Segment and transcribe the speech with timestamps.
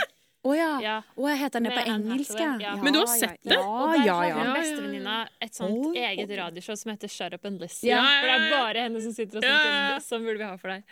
[0.41, 0.69] Å ja.
[0.80, 0.92] Ja.
[1.20, 2.52] Oh, jeg heter den det på engelsk, ja.
[2.62, 2.70] ja.
[2.80, 3.58] Men du har sett det?
[3.58, 7.12] Ja, Ja, der ja, Og der har bestevenninna et sånt oh, eget radioshow som heter
[7.12, 7.91] Shut Up and Listen.
[7.91, 8.00] Ja.
[8.06, 9.77] For det er bare henne som sitter og sier snakker.
[9.77, 10.00] ja, ja.
[10.06, 10.83] Sånn burde vi ha for deg.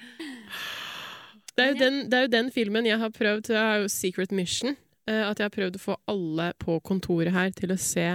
[1.59, 3.49] Det er, jo den, det er jo den filmen jeg har prøvd.
[3.49, 4.77] Det er jo Secret Mission.
[5.09, 8.07] eh, At jeg har prøvd å få alle på kontoret her til å se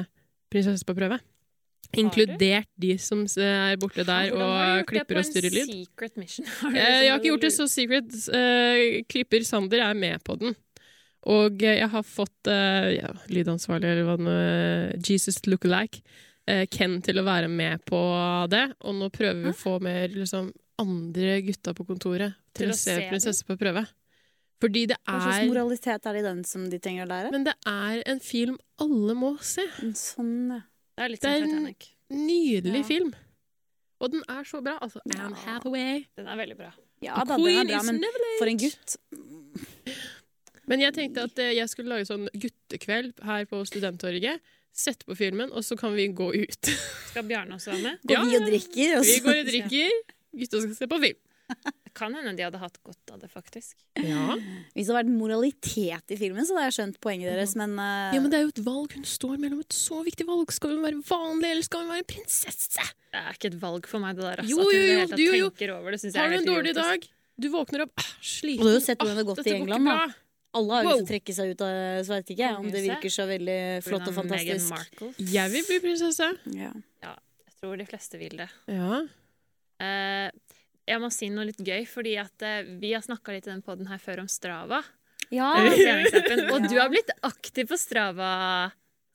[0.54, 1.17] Prinsesse på prøve.
[1.98, 5.73] Inkludert de som er borte der har og klipper og styrer lyd.
[6.61, 8.15] Har du Eh, liksom Jeg har ikke gjort det så secret.
[8.33, 10.55] Eh, Klipper Sander er med på den.
[11.32, 16.02] Og eh, jeg har fått eh, ja, lydansvarlig, eller hva det nå er, Jesus Lookalike,
[16.50, 18.00] eh, Ken til å være med på
[18.52, 18.66] det.
[18.84, 20.52] Og nå prøver vi å få mer liksom,
[20.83, 23.86] andre gutta på kontoret til, å se se Prinsesse på prøve.
[24.64, 27.32] Fordi det Hva slags er moralitet er det i den som de trenger å lære?
[27.36, 29.66] Men det er en film alle må se.
[29.83, 30.62] En Sånn, ja.
[30.94, 31.76] Det er litt Det er en-
[32.14, 32.88] Nydelig Ja.
[32.88, 33.14] film.
[34.00, 34.78] Og den er så bra.
[34.80, 35.26] Altså, Ja.
[35.26, 36.06] Anne Hathaway.
[36.16, 36.72] Den er veldig bra.
[37.02, 38.02] ja da, den er bra, men
[38.39, 38.95] for en gutt
[40.70, 44.44] Men jeg tenkte at eh, jeg skulle lage sånn guttekveld her på Studenttorget.
[44.74, 46.72] Sette på filmen, og så kan vi gå ut.
[47.12, 48.02] Skal Bjarne også være med?
[48.10, 49.12] Går Ja, vi og drikker, Også.
[49.12, 50.02] Vi går og drikker.
[50.34, 51.20] Gutta skal se på film.
[51.54, 53.76] Det kan hende de hadde hatt godt av det, faktisk.
[54.02, 54.34] Ja.
[54.74, 58.10] Hvis det hadde vært moralitet i filmen, så hadde jeg skjønt poenget deres, men, uh...
[58.16, 58.95] ja, men det er jo et valg.
[58.98, 60.56] Hun står mellom et så viktig valg.
[60.56, 62.88] Skal hun være vanlig, eller skal hun være en prinsesse?
[63.14, 64.42] Det er ikke et valg for meg, det der.
[64.42, 65.52] Altså, Jo, at jo, jo, tatt jo, jo.
[65.76, 67.08] over det, Har du en dårlig dag?
[67.44, 68.62] Du våkner opp ah, sliten.
[68.62, 70.02] Og du har jo sett hvordan det har gått i England, da.
[70.53, 71.05] Alle har jo lyst til Wow.
[71.05, 71.75] å trekke seg ut av
[72.05, 74.97] Så vet ikke jeg om det virker så veldig flott og fantastisk.
[75.17, 76.30] Jeg vil bli prinsesse.
[76.58, 76.73] Ja.
[77.03, 78.49] Jeg tror de fleste vil det.
[78.69, 79.02] Ja.
[79.83, 80.30] Uh,
[80.83, 83.64] jeg må si noe litt gøy, fordi at uh, vi har snakka litt i den
[83.65, 84.81] poden her før om Strava.
[85.31, 85.49] ja,
[86.53, 88.71] Og du har blitt aktiv på Strava,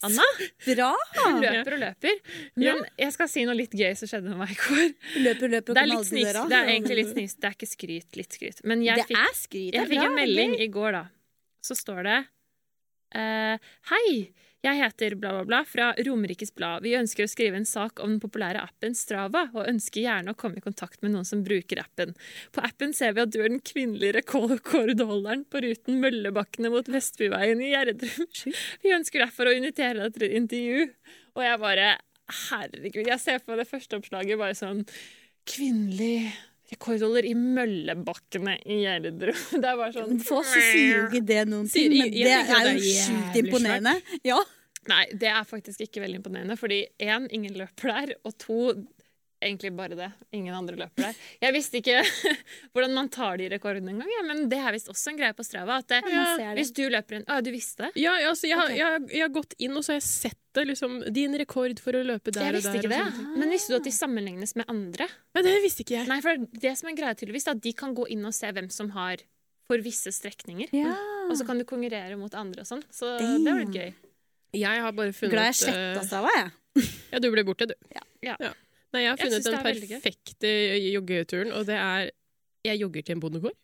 [0.06, 0.24] Anna.
[0.64, 0.88] bra!
[1.18, 2.18] hun løper og løper.
[2.56, 2.72] Ja.
[2.72, 4.88] Men jeg skal si noe litt gøy som skjedde med meg i går.
[5.26, 6.32] Løper, løper Det er litt snis.
[6.32, 7.36] Det er egentlig litt snis.
[7.36, 8.08] Det er ikke skryt.
[8.18, 8.64] Litt skryt.
[8.64, 9.72] Men jeg fikk, skryt.
[9.76, 11.04] jeg fikk en melding i går, da.
[11.64, 12.18] Så står det
[13.14, 14.12] eh, Hei!
[14.58, 16.82] Jeg heter bla, bla, bla fra Romerikes Blad.
[16.82, 20.38] Vi ønsker å skrive en sak om den populære appen Strava, og ønsker gjerne å
[20.38, 22.16] komme i kontakt med noen som bruker appen.
[22.50, 27.62] På appen ser vi at du er den kvinnelige rekordholderen på ruten Møllebakkene mot Vestbyveien
[27.62, 28.26] i Gjerdrum.
[28.82, 30.90] Vi ønsker derfor å invitere deg til et intervju.
[31.38, 31.88] Og jeg bare
[32.50, 34.82] Herregud, jeg ser på det første oppslaget bare sånn
[35.48, 36.34] Kvinnelig
[36.72, 39.40] rekordholder i Møllebakkene i Gjerdrum.
[39.62, 42.28] Det er bare sånn For oss så sier jo ikke det noen ting, men det
[42.34, 43.96] er jo sjukt imponerende.
[44.26, 44.38] Ja.
[44.88, 46.56] Nei, det er faktisk ikke veldig imponerende.
[46.60, 48.14] Fordi én, ingen løper der.
[48.28, 48.58] Og to,
[49.44, 50.08] egentlig bare det.
[50.34, 51.18] Ingen andre løper der.
[51.44, 52.00] Jeg visste ikke
[52.74, 55.46] hvordan man tar de rekordene engang, ja, men det er visst også en greie på
[55.46, 55.78] Strava.
[55.82, 57.92] At det, ja, hvis du løper en Å, du visste det?
[58.02, 58.76] Ja, altså, jeg, har, Ok.
[58.80, 60.64] jeg, jeg har gått inn og så har jeg sett det.
[60.72, 62.78] Liksom, din rekord for å løpe der Jeg og visste der.
[62.82, 63.16] ikke og det.
[63.20, 63.36] sånne.
[63.38, 65.06] Men visste du at de sammenlignes med andre?
[65.36, 66.08] Men det visste ikke jeg.
[66.10, 68.66] Nei, for det som er greia tydeligvis, at de kan gå inn og se hvem
[68.74, 69.22] som har
[69.68, 70.72] for visse strekninger.
[70.74, 70.96] Ja.
[71.28, 72.82] Og så kan du konkurrere mot andre og sånn.
[72.90, 73.44] Så Damn.
[73.44, 73.90] det var litt gøy.
[74.56, 76.86] Jeg har bare funnet Glad jeg sletta eh, Strava, jeg.
[77.12, 77.74] Ja, du ble borte, du.
[77.92, 78.02] Ja.
[78.24, 78.52] Ja.
[78.94, 80.52] Nei, jeg har funnet jeg den er perfekte
[80.94, 82.10] joggeturen, og det er
[82.66, 83.58] Jeg jogger til en bondegård.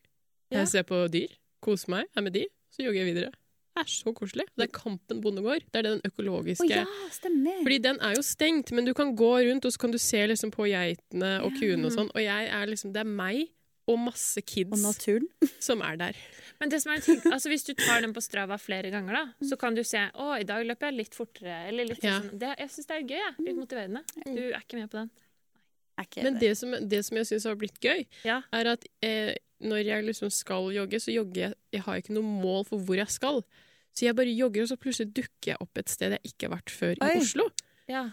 [0.52, 0.60] Ja.
[0.60, 1.32] Jeg ser på dyr,
[1.64, 3.32] koser meg, er med de, så jogger jeg videre.
[3.74, 4.44] Det er så koselig.
[4.54, 5.64] Det er Kampen bondegård.
[5.74, 6.68] Det er den økologiske.
[6.68, 7.56] Å ja, stemmer.
[7.64, 10.20] Fordi den er jo stengt, men du kan gå rundt og så kan du se
[10.30, 12.12] liksom på geitene og kuene og sånn.
[12.14, 13.48] Og jeg er liksom, det er meg
[13.90, 15.26] og masse Og kids naturen.
[15.66, 16.20] som er der.
[16.60, 19.48] Men det som er ting, altså hvis du tar den på Strava flere ganger, da,
[19.48, 21.68] så kan du se å, i dag løper jeg litt fortere.
[21.68, 22.20] Eller litt Ja.
[22.20, 22.38] sånn.
[22.38, 23.20] det, jeg syns det er gøy.
[23.20, 23.34] Jeg.
[23.48, 24.04] Litt motiverende.
[24.24, 25.10] Du er ikke med på den.
[25.98, 28.40] Er Men det som, det som jeg syns har blitt gøy, Ja.
[28.52, 32.22] er at eh, når jeg liksom skal jogge, så jogger jeg Jeg har ikke noe
[32.42, 33.44] mål for hvor jeg skal.
[33.94, 36.56] Så jeg bare jogger, og så plutselig dukker jeg opp et sted jeg ikke har
[36.56, 37.18] vært før i Oi.
[37.20, 37.48] Oslo.
[37.88, 38.10] Ja.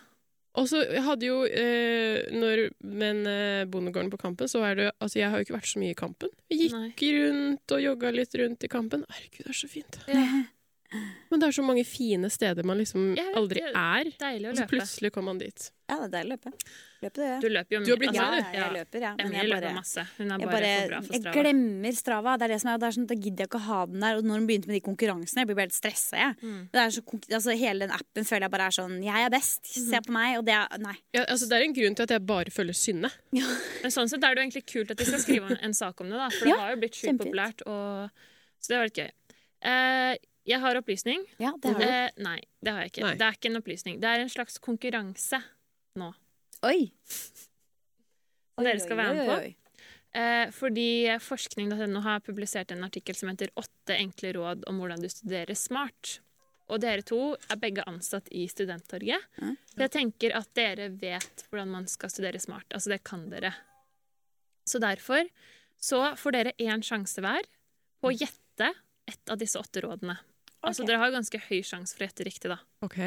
[0.59, 5.19] Og så hadde jo eh, når, Men eh, bondegården på Kampen, så er det Altså,
[5.21, 6.33] jeg har jo ikke vært så mye i Kampen.
[6.51, 9.05] Jeg gikk rundt og jogga litt rundt i Kampen.
[9.09, 10.01] Herregud, det er så fint.
[10.11, 10.25] ja.
[11.31, 14.09] Men det er så mange fine steder man liksom vet aldri er.
[14.19, 15.69] Deilig å Og så plutselig kommer man dit.
[15.91, 16.51] Ja, det er deilig å løpe.
[17.01, 17.85] Løpe det, Du løper jo mye.
[17.87, 19.11] Du har blitt Ja, med, ja, jeg løper, ja.
[19.17, 20.03] Men jeg bare, masse.
[20.17, 21.23] Hun er bare, bare for bra for Strava.
[21.31, 22.33] jeg glemmer Strava.
[22.37, 24.03] Det er det som er, det er sånn, Da gidder jeg ikke å ha den
[24.05, 24.19] der.
[24.19, 26.19] Og når hun begynte med de konkurransene, jeg blir bare helt stressa.
[26.21, 26.35] Jeg.
[26.43, 26.59] Mm.
[26.75, 27.03] Det er så,
[27.39, 30.37] altså, hele den appen føler jeg bare er sånn Jeg er best, se på meg.
[30.39, 30.95] Og det er Nei.
[31.15, 33.11] Ja, altså, det er en grunn til at jeg bare følger Synne.
[33.31, 35.99] Men sånn sett er det jo egentlig kult at de skal skrive en- en sak
[36.03, 36.29] om det, da.
[36.29, 37.63] For det Ja, har jo blitt sjukt populært.
[37.65, 38.11] Og...
[38.61, 39.11] Så det har vært gøy.
[39.61, 40.15] Eh,
[40.47, 41.23] jeg har opplysning.
[41.37, 41.87] Ja, det har du.
[41.87, 43.05] Eh, nei, det har jeg ikke.
[43.05, 43.15] Nei.
[43.19, 43.99] Det er ikke en opplysning.
[44.01, 45.41] Det er en slags konkurranse
[45.99, 46.11] nå.
[46.65, 46.91] Oi.
[48.55, 49.37] som dere skal være med på.
[50.11, 50.89] Eh, fordi
[51.23, 56.19] forskning.no har publisert en artikkel som heter 'Åtte enkle råd om hvordan du studerer smart'.
[56.71, 59.19] Og dere to er begge ansatt i Studenttorget.
[59.41, 59.57] Mm.
[59.73, 62.65] Så jeg tenker at dere vet hvordan man skal studere smart.
[62.71, 63.53] Altså, det kan dere.
[64.65, 65.27] Så derfor
[65.81, 67.43] så får dere én sjanse hver
[67.99, 68.73] på å gjette
[69.07, 70.17] ett av disse åtte rådene.
[70.61, 72.59] Altså, dere har ganske høy sjanse for å gjette riktig, da.
[72.85, 72.99] Ok.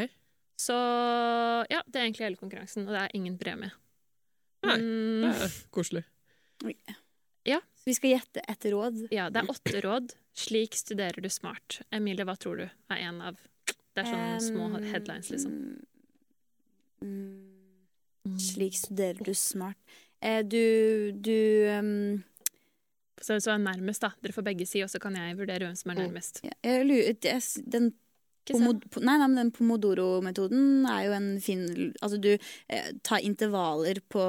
[0.59, 0.75] Så
[1.71, 3.71] ja, det er egentlig hele konkurransen, og det er ingen premie.
[4.65, 5.25] Nei, mm.
[5.25, 6.05] Det er koselig.
[7.85, 9.01] Så vi skal gjette et råd.
[9.13, 10.13] ja, det er åtte råd.
[10.33, 11.83] Slik studerer du smart.
[11.93, 13.37] Emilie, hva tror du er en av
[13.95, 15.53] Det er sånne små Um, headlines, liksom.
[17.05, 19.77] mm, Slik studerer du smart.
[20.25, 22.25] Eh, du du um,
[23.25, 24.11] Så, så nærmest, da.
[24.21, 26.43] Dere får begge si, og så kan jeg vurdere hvem som er nærmest.
[26.45, 27.37] ja, jeg lurer, det,
[27.73, 27.93] Den
[28.45, 28.83] Ikke Pomo sant?
[28.93, 31.63] po- nei, nei, men den pomodoro-metoden er jo en fin
[32.05, 34.27] Altså, du eh, tar intervaller på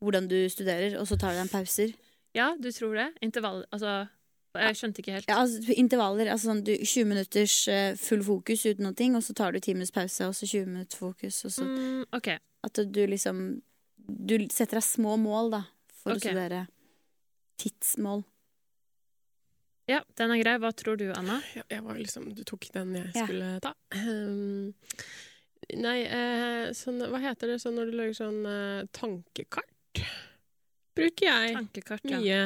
[0.00, 1.92] hvordan du studerer, og så tar du deg en pauser.
[2.32, 3.10] Ja, du tror det?
[3.20, 4.06] Intervall Altså,
[4.56, 5.28] jeg skjønte ikke helt.
[5.28, 9.22] Ja, altså, intervaller, altså sånn du, 20 minutters uh, full fokus uten noe, ting, og
[9.22, 12.32] så tar du 10 minutters pause, og så 20 minutter fokus, og så Mm, OK.
[12.64, 13.60] at du liksom
[14.08, 15.60] Du setter deg små mål, da,
[16.00, 16.32] for okay.
[16.32, 16.64] å studere.
[17.60, 18.24] Tidsmål.
[19.90, 20.56] Ja, den er grei.
[20.62, 21.40] Hva tror du, Anna?
[21.56, 23.24] Ja, jeg var liksom, du tok den jeg Ja.
[23.26, 23.72] skulle ta.
[23.98, 24.70] Um,
[25.74, 30.04] nei, eh, sånn, hva heter det sånn når du lager sånn eh, tankekart?
[30.96, 32.18] Bruker jeg Tankekart, ja.
[32.20, 32.40] mye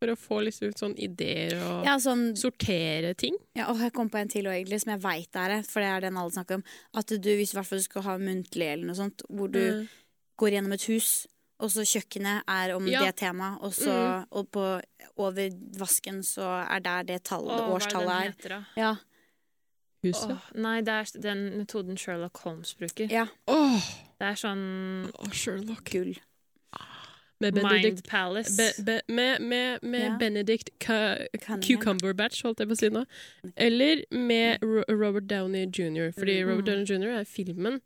[0.00, 3.34] for å få liksom sånn ideer og Ja, sånn sortere ting.
[3.56, 5.84] Ja, og jeg kom på en til også, egentlig, som jeg veit er det, for
[5.84, 6.64] det er den alle snakker om.
[6.96, 9.88] At du, hvis du skal ha muntlig eller noe sånt, hvor du Mm.
[10.40, 11.26] går gjennom et hus,
[11.60, 13.04] og så kjøkkenet er om Ja.
[13.04, 14.64] det temaet, og så og på,
[15.16, 18.30] over vasken så er der det tallet, Åh, årstallet er.
[18.32, 18.64] heter, da?
[18.76, 18.94] Ja.
[20.02, 20.30] Huset.
[20.32, 23.10] Åh, nei, det er den metoden Sherlock Holmes bruker.
[23.12, 23.26] ja.
[23.48, 23.80] Åh,
[24.20, 25.84] Det er sånn åh, Sherlock.
[25.90, 26.16] Gull.
[27.42, 28.52] Med Mind Palace.
[28.56, 30.16] be, be, med, med, med Ja.
[30.18, 31.26] Benedict Cu-
[31.62, 33.04] Cucumber Batch, holdt jeg på å si nå.
[33.56, 36.50] Eller med Ro Robert Downey jr., fordi Mm.
[36.50, 37.08] Robert Downey jr.
[37.20, 37.80] er filmen,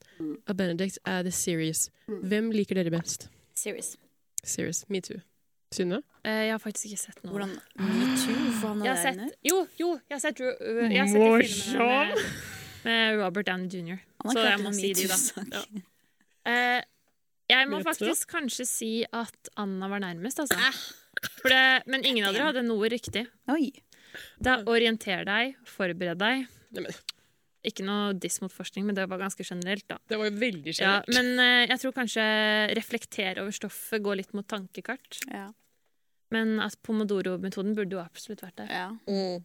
[0.49, 1.89] og Benedict er the series.
[2.09, 3.29] Hvem liker dere best?
[3.55, 3.97] Serious.
[4.43, 4.85] Series.
[4.89, 5.21] Me too.
[5.75, 6.03] Synne?
[6.25, 7.33] Eh, jeg har faktisk ikke sett noe.
[7.35, 8.35] Hvordan Metoo?
[8.61, 11.49] Havna Jeg det har sett Jo, jo, jeg har sett, uh, jeg har sett de
[11.49, 12.27] filmene med,
[12.85, 14.03] med Robert Downey jr.
[14.31, 15.47] Så jeg må si de, da.
[15.55, 15.65] Ja.
[16.45, 16.83] Eh,
[17.49, 20.61] jeg må faktisk kanskje si at Anna var nærmest, altså.
[21.41, 23.27] For det, men ingen av dere hadde noe riktig.
[23.53, 23.71] Oi.
[24.45, 26.47] Da Orienter deg, forbered deg.
[27.65, 29.97] Ikke noe diss mot forskning, men det var ganske generelt, da.
[30.11, 31.15] det var jo veldig Ja, generelt.
[31.17, 32.25] men eh, jeg tror kanskje
[32.77, 35.23] reflektere over stoffet går litt mot tankekart.
[35.33, 35.47] Ja.
[36.35, 38.71] Men at pomodoro-metoden burde jo absolutt vært der.
[38.73, 38.89] ja.
[39.09, 39.45] Mm.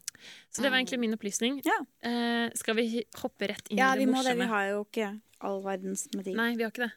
[0.51, 1.59] Så det var egentlig min opplysning.
[1.67, 1.77] Ja.
[2.03, 4.35] Eh, skal vi hoppe rett inn ja, i vi må det.
[4.39, 5.11] Vi har jo ikke
[5.45, 6.27] all verdens med.
[6.35, 6.93] Nei, vi har ikke det.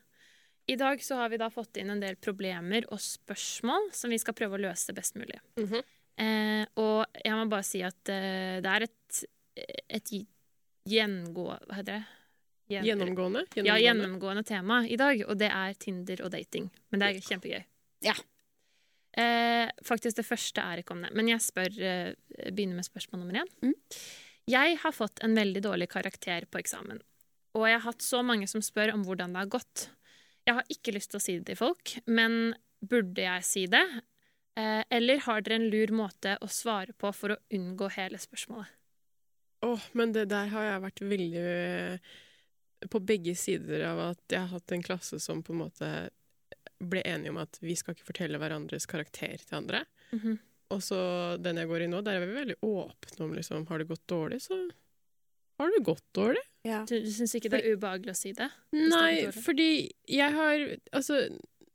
[0.72, 4.18] I dag så har vi da fått inn en del problemer og spørsmål som vi
[4.22, 5.38] skal prøve å løse best mulig.
[5.58, 5.82] Mhm.
[6.22, 9.22] eh, og jeg må bare si at eh, det er et,
[9.98, 10.12] et
[10.88, 11.46] gjengå...
[11.68, 12.02] Hva heter det?
[12.72, 13.42] Gjen- Gjennomgående?
[13.58, 16.70] Ja, gjennomgående tema i dag, og det er Tinder og dating.
[16.90, 17.64] Men det er kjempegøy.
[18.06, 18.14] Ja.
[19.12, 21.10] Eh, faktisk det første er ikke om det.
[21.18, 22.14] Men jeg spør, eh,
[22.50, 23.50] begynner med spørsmål nummer én.
[23.62, 23.74] Mm.
[24.48, 27.02] Jeg har fått en veldig dårlig karakter på eksamen.
[27.54, 29.88] Og jeg har hatt så mange som spør om hvordan det har gått.
[30.46, 33.84] Jeg har ikke lyst til å si det til folk, men burde jeg si det?
[34.56, 38.66] Eh, eller har dere en lur måte å svare på for å unngå hele spørsmålet?
[39.62, 41.98] Åh, men det der har jeg vært veldig eh,
[42.90, 45.90] på begge sider av at jeg har hatt en klasse som på en måte
[46.82, 49.84] ble enige om at vi skal ikke fortelle hverandres karakter til andre.
[50.12, 50.38] Mhm.
[50.72, 50.98] Og så
[51.42, 54.06] den jeg går i nå, der er vi veldig åpne om liksom, har det gått
[54.08, 54.56] dårlig, så
[55.60, 56.40] har det gått dårlig.
[56.64, 56.78] Ja.
[56.88, 58.48] Du, du syns ikke det er ubehagelig å si det?
[58.72, 59.66] det Nei, det fordi
[60.08, 60.62] jeg har
[60.94, 61.18] Altså,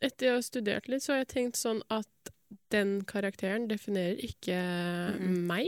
[0.01, 2.31] etter jeg har studert litt, så har jeg tenkt sånn at
[2.73, 5.37] den karakteren definerer ikke Mhm.
[5.47, 5.67] meg.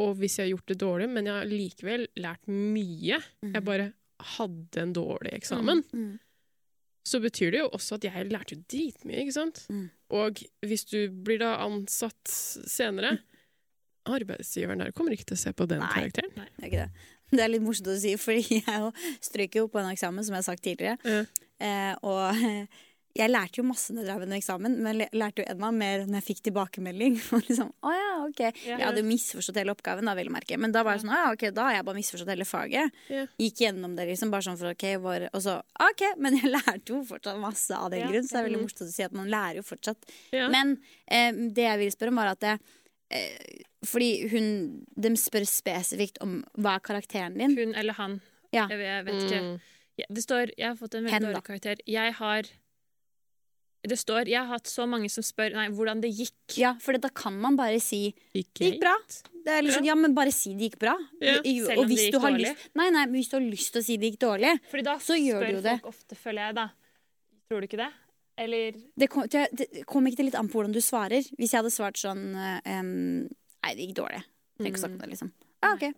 [0.00, 3.20] Og hvis jeg har gjort det dårlig, men jeg har likevel lært mye.
[3.44, 3.54] mm.
[3.54, 3.92] Jeg bare
[4.36, 5.82] hadde en dårlig eksamen.
[5.92, 6.18] Mm.
[7.08, 9.62] Så betyr det jo også at jeg lærte jo dritmye, ikke sant?
[9.72, 9.86] Mm.
[10.16, 13.18] Og hvis du blir da ansatt senere
[14.10, 15.90] Arbeidsgiveren der kommer ikke til å se på den Nei.
[15.92, 16.32] karakteren.
[16.34, 17.08] Det er ikke det.
[17.30, 18.88] Det er litt morsomt å si, fordi jeg
[19.22, 20.96] strøk jo på en eksamen, som jeg har sagt tidligere.
[21.04, 21.20] Ja.
[21.60, 22.40] Eh, og
[23.16, 26.04] jeg lærte jo masse når jeg drev med eksamen, men jeg lærte jo enda mer
[26.06, 27.16] når jeg fikk tilbakemelding.
[27.34, 28.42] Og liksom, å ja, ok.
[28.64, 30.58] Jeg hadde jo misforstått hele oppgaven, da, vil jeg merke.
[30.62, 33.00] Men da var det sånn, å ja, ok, da har jeg bare misforstått hele faget.
[33.40, 35.56] Gikk gjennom det liksom, bare sånn for ok, hvor, og så
[35.88, 38.12] ok, men jeg lærte jo fortsatt masse av den Ja.
[38.12, 38.68] grunn, så det er veldig Mhm.
[38.70, 40.06] morsomt å si at man lærer jo fortsatt.
[40.36, 40.46] Ja.
[40.54, 40.76] Men
[41.10, 42.54] eh, det jeg ville spørre om, var at det,
[43.10, 44.48] eh, fordi hun,
[44.94, 47.56] de spør spesifikt om hva er karakteren din.
[47.58, 48.20] Hun eller han.
[48.54, 48.68] Ja.
[48.70, 49.42] Jeg, jeg vet ikke.
[49.42, 49.60] Mm.
[50.00, 51.80] Det står Jeg har fått en veldig Hen, dårlig karakter.
[51.90, 52.46] Jeg har
[53.82, 56.56] Det står Jeg har hatt så mange som spør Nei, hvordan det gikk.
[56.60, 58.92] Ja, for da kan man bare si Gikk det gikk bra.
[59.40, 59.94] Det er liksom, ja.
[59.96, 60.98] men bare si det gikk bra.
[61.24, 62.44] Ja, selv om og hvis det gikk dårlig.
[62.50, 64.84] Lyst, nei, nei, men hvis du har lyst til å si det gikk dårlig Fordi
[64.84, 65.76] da Så gjør du jo det.
[65.80, 66.66] folk ofte, føler jeg, da.
[67.48, 67.88] Tror du ikke det?
[68.40, 71.24] Eller Det kom, det, det kom ikke litt an på hvordan du svarer.
[71.40, 72.92] Hvis jeg hadde svart sånn um,
[73.26, 74.22] Nei, det gikk dårlig.
[74.60, 75.32] Tenk å snakke om det, liksom.
[75.64, 75.88] Ja, ok.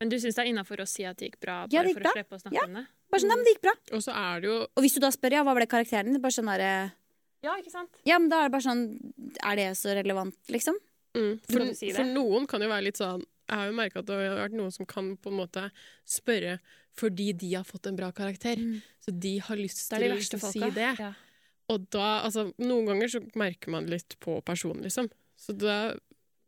[0.00, 1.90] Men du syns det er innafor å si at det gikk bra, bare Ja, det
[1.92, 2.12] gikk for bra.
[2.12, 2.64] å slippe å snakke Ja.
[2.68, 2.86] om det?
[3.10, 3.74] Bare sånn, nei, men det gikk bra.
[3.96, 6.20] Og så er det jo Og hvis du da spør ja, hva ble karakteren din,
[6.22, 6.70] bare sånn derre
[7.44, 8.00] Ja, ikke sant?
[8.08, 8.84] Ja, men da er det bare sånn
[9.40, 10.76] Er det så relevant, liksom?
[11.16, 14.10] mm, for, si for noen kan jo være litt sånn Jeg har jo merka at
[14.10, 15.64] det har vært noen som kan på en måte
[16.08, 16.58] spørre
[17.00, 18.58] fordi de har fått en bra karakter.
[18.58, 18.80] Mm.
[19.00, 20.88] Så de har lyst Det er de til verste å si det.
[20.98, 21.12] Ja.
[21.70, 25.06] Og da, altså, noen ganger så merker man litt på personen, liksom.
[25.38, 25.94] Så da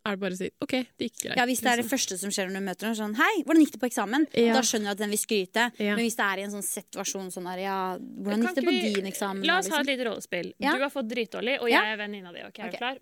[0.05, 1.37] er det bare å si OK, det gikk greit.
[1.39, 1.93] Ja, Hvis det er det liksom.
[1.95, 4.27] første som skjer når du møter noen, sånn Hei, hvordan gikk det på eksamen?
[4.35, 4.53] Ja.
[4.57, 5.67] Da skjønner du at den vil skryte.
[5.79, 5.95] Ja.
[5.95, 8.75] Men hvis det er i en sånn situasjon sånn der, ja, hvordan gikk det på
[8.75, 9.45] vi- din eksamen?
[9.47, 9.93] La da, oss ha et liksom?
[9.95, 10.53] lite rollespill.
[10.59, 10.73] Ja.
[10.75, 12.43] Du har fått dritdårlig, og jeg er venninna di.
[12.51, 12.73] Okay, er Ok.
[12.73, 12.99] du klar?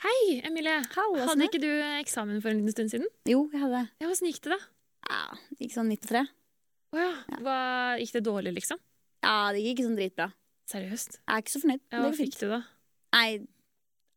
[0.00, 0.78] Hei, Emilie.
[0.96, 1.68] Hallo, Hadde ikke du
[2.00, 3.06] eksamen for en liten stund siden?
[3.28, 4.58] Jo, jeg hadde Ja, Åssen gikk det, da?
[5.10, 6.22] ja, det gikk sånn midt på tre.
[6.94, 7.12] Å ja.
[7.38, 8.78] Hva, gikk det dårlig, liksom?
[9.22, 10.32] Ja, det gikk ikke sånn dritbra.
[10.72, 11.18] Seriøst?
[11.20, 11.80] Jeg er ikke så fornøyd.
[11.92, 12.62] Ja, hva fikk du, da?
[13.12, 13.40] Nei,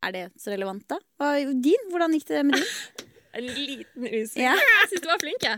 [0.07, 0.97] er det så relevant, da?
[1.23, 1.89] Og din?
[1.91, 2.69] Hvordan gikk det med din?
[3.33, 4.43] En liten usikker.
[4.45, 4.51] Ja.
[4.83, 5.57] Jeg syns du var flink, jeg.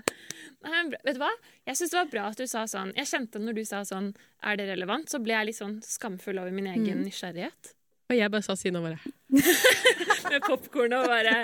[0.63, 0.83] Nei.
[1.03, 1.27] Vet du hva?
[1.67, 4.07] Jeg synes det var bra at du sa sånn Jeg kjente når du sa sånn
[4.47, 5.11] Er det relevant?
[5.11, 7.03] Så ble jeg litt sånn skamfull over min egen Mm.
[7.09, 7.73] nysgjerrighet.
[8.09, 9.11] Og jeg bare sa siden av bare
[10.31, 11.35] Med popkorn og bare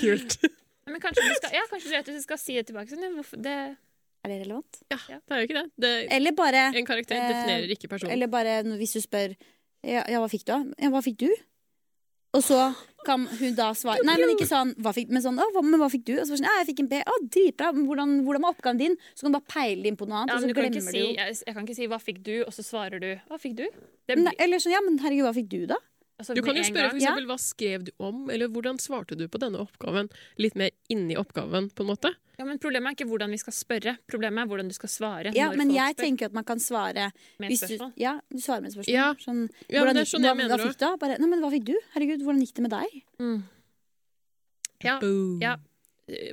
[0.00, 0.38] Kult.
[0.88, 2.90] Men kanskje du skal, ja, kanskje du vet at du skal si det tilbake.
[2.96, 3.54] Sånn, hvorfor, det,
[4.24, 4.80] Er det relevant?
[4.96, 5.66] Ja, det er jo ikke det.
[5.84, 8.12] det Eller bare, en karakter Eh, definerer ikke personen.
[8.16, 9.36] eller bare hvis du spør
[9.84, 10.62] ja, ja, hva fikk du, da?
[10.80, 11.28] Ja, hva fikk du?
[12.34, 12.58] Og så
[13.04, 15.76] kan hun da svare Nei, men ikke sånn, hva fikk, men sånn Å, hva, men
[15.80, 16.14] hva fikk du?
[16.16, 17.00] Og så sånn, ja, jeg fikk en B.
[17.04, 17.70] Å, dritbra.
[17.76, 18.98] Men hvordan, hvordan var oppgaven din?
[19.12, 20.78] Så kan du bare peile inn på noe annet, ja, og så du kan ikke
[20.80, 23.10] glemmer du jo jeg, jeg kan ikke si 'hva fikk du', og så svarer du
[23.28, 23.68] 'hva fikk du'?
[24.08, 25.78] Det Nei, Eller sånn, ja, men herregud, hva fikk du, da?
[26.18, 29.26] altså, Du kan jo spørre for eksempel, hva skrev du om, eller hvordan svarte du
[29.28, 30.10] på denne oppgaven?
[30.38, 32.14] Litt mer inni oppgaven, på en måte.
[32.38, 35.32] Ja, men Problemet er ikke hvordan vi skal spørre, problemet er hvordan du skal svare.
[35.36, 37.92] Ja, når men folk jeg spør tenker at man kan svare med et spørsmål?
[37.94, 38.02] du.
[38.02, 38.94] Ja, du svarer med et spørsmål.
[38.94, 39.08] Ja.
[39.22, 40.88] Sånn, Ja, hvordan det er sånn hva, jeg mener hva fikk du.
[41.04, 41.74] Bare, nei, men hva fikk du?
[41.94, 42.96] Herregud, hvordan gikk det med deg?
[43.22, 43.38] Mm.
[44.84, 44.98] Ja,
[45.40, 45.54] ja.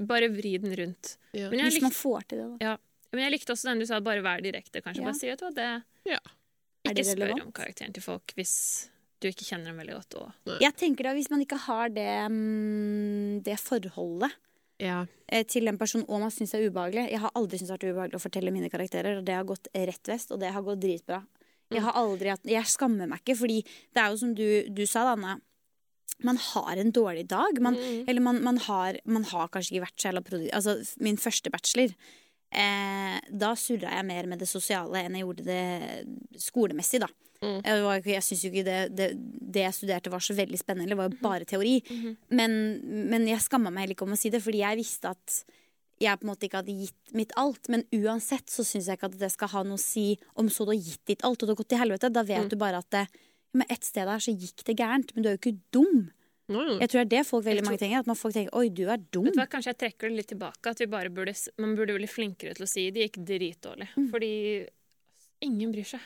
[0.03, 1.15] Bare vri den rundt.
[1.37, 1.49] Ja.
[1.49, 2.77] Men jeg, Hvis man får til det, da.
[3.13, 4.81] men jeg likte også den du sa, bare vær direkte.
[4.83, 5.07] Kanskje Ja.
[5.07, 6.19] bare si vet du hva, det Ja.
[6.83, 8.89] Er det Ikke spør om karakteren til folk hvis
[9.21, 10.15] du ikke kjenner dem veldig godt.
[10.17, 10.59] Og...
[10.59, 14.33] Jeg tenker da, Hvis man ikke har det, mm, det forholdet
[14.81, 15.03] Ja.
[15.29, 17.79] eh, til en person, og man syns er ubehagelig Jeg har aldri syntes det har
[17.79, 20.65] vært ubehagelig å fortelle mine karakterer, og det har gått rett vest, og det har
[20.65, 21.21] gått dritbra.
[21.71, 24.83] Jeg har aldri hatt Jeg skammer meg ikke, fordi det er jo som du, du
[24.89, 25.37] sa, Anna.
[26.21, 27.61] Man har en dårlig dag.
[27.61, 28.03] Man, Mm.
[28.07, 30.51] Eller man, man, har, man har kanskje ikke vært så jævla produktiv.
[30.53, 31.95] Altså, min første bachelor,
[32.51, 37.07] eh, da surra jeg mer med det sosiale enn jeg gjorde det skolemessig, da.
[37.41, 37.61] Mm.
[37.65, 39.07] Jeg, jeg syns jo ikke det, det,
[39.55, 41.79] det jeg studerte var så veldig spennende, det var jo bare teori.
[41.89, 42.11] Mhm.
[42.37, 42.51] Men,
[43.09, 45.39] men jeg skamma meg heller ikke om å si det, fordi jeg visste at
[46.01, 47.67] jeg på en måte ikke hadde gitt mitt alt.
[47.69, 50.65] Men uansett så syns jeg ikke at det skal ha noe å si om så
[50.65, 52.09] du har gitt ditt alt og det har gått til helvete.
[52.13, 52.49] Da vet Mm.
[52.49, 53.03] du bare at det,
[53.53, 56.11] men et sted der så gikk det gærent, men du er jo ikke dum.
[56.51, 57.99] Jeg tror det er det folk veldig mange tenker.
[57.99, 59.23] At man folk tenker 'oi, du er dum'.
[59.23, 60.67] Vet du hva, Kanskje jeg trekker det litt tilbake.
[60.69, 63.87] At vi bare burde, Man burde bli flinkere til å si det gikk dritdårlig.
[63.95, 64.09] Mm.
[64.11, 64.67] Fordi
[65.41, 66.01] ingen bryr seg.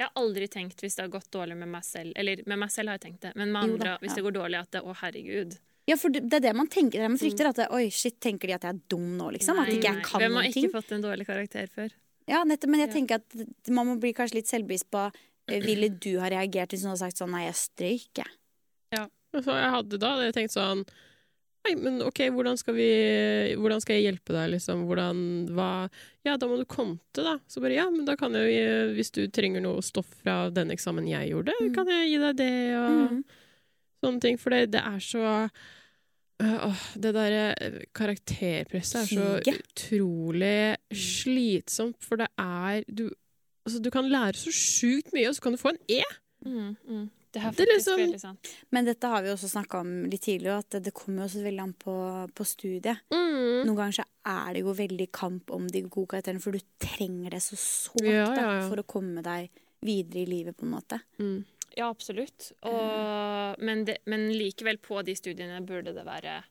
[0.00, 2.70] Jeg har aldri tenkt hvis det har gått dårlig med meg selv Eller med meg
[2.72, 4.70] selv har jeg tenkt det, men med Jo andre, da, hvis det går dårlig, at
[4.72, 5.58] det å herregud.
[5.90, 6.96] Ja, for det er det man tenker.
[6.98, 7.48] Det er det man frykter.
[7.50, 9.58] At det, oi, shit, tenker de at jeg er dum nå, liksom?
[9.60, 10.70] at ikke jeg kan Hvem har ikke ting?
[10.72, 11.92] fått en dårlig karakter før?
[12.30, 12.70] Ja, nettopp.
[12.70, 12.94] Men jeg Ja.
[12.94, 15.02] tenker at man må bli kanskje litt selvbevisst på
[15.50, 18.30] eh, Ville du ha reagert hvis noen hadde sagt sånn Nei, jeg strøyk, jeg.
[19.30, 20.84] Så jeg hadde da jeg tenkt sånn
[21.60, 22.86] Nei, men ok, hvordan skal vi
[23.60, 24.86] Hvordan skal jeg hjelpe deg, liksom?
[24.88, 25.18] Hvordan
[25.52, 25.66] Hva
[26.24, 27.34] Ja, da må du konte, da.
[27.48, 30.72] Så bare ja, men da kan jeg jo Hvis du trenger noe stoff fra den
[30.72, 31.74] eksamen jeg gjorde, Mm.
[31.76, 33.20] kan jeg gi deg det, og mm.
[34.04, 34.38] sånne ting.
[34.40, 35.24] For det, det er så
[36.40, 39.60] øh, åh, Det derre øh, karakterpresset er så Higet.
[39.60, 43.10] utrolig slitsomt, for det er du,
[43.66, 46.02] altså, du kan lære så sjukt mye, og så kan du få en E!
[46.46, 47.08] Mm, mm.
[47.32, 48.48] Det er Det faktisk liksom- veldig sant.
[48.70, 51.44] Men dette har vi også snakka om litt tidligere, at det, det kommer jo også
[51.44, 51.94] veldig an på,
[52.34, 52.98] på studiet.
[53.12, 53.66] Mm.
[53.66, 57.30] Noen ganger så er det jo veldig kamp om de gode karakterene, for du trenger
[57.30, 58.68] det så sårt Ja, ja, ja.
[58.68, 59.48] for å komme deg
[59.82, 61.00] videre i livet, på en måte.
[61.20, 61.44] Mm.
[61.76, 62.50] Ja, absolutt.
[62.66, 66.42] Og, men, det, men likevel, på de studiene burde det være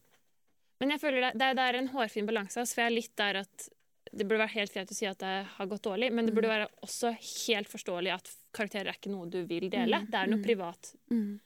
[0.79, 2.55] Men jeg føler det, det, er, det er en hårfin balanse.
[2.61, 3.69] altså, For jeg er litt der at
[4.15, 6.47] det burde være helt greit å si at det har gått dårlig, men det burde
[6.49, 10.01] være også helt forståelig at karakterer er ikke noe du vil dele.
[10.03, 10.43] Mm, Det er noe mm.
[10.45, 11.39] privat Mm.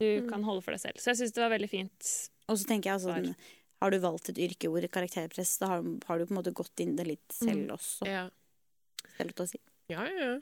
[0.00, 0.28] du Mm.
[0.30, 0.98] kan holde for deg selv.
[0.98, 2.12] Så jeg syns det var veldig fint.
[2.48, 3.36] Og så tenker jeg altså, den,
[3.82, 6.80] har du valgt et yrke hvor karakterpress, da har, har du på en måte gått
[6.80, 8.06] inn det litt selv også.
[8.06, 8.28] Ja.
[9.16, 9.60] Selv til å si.
[9.88, 10.32] Ja, ja.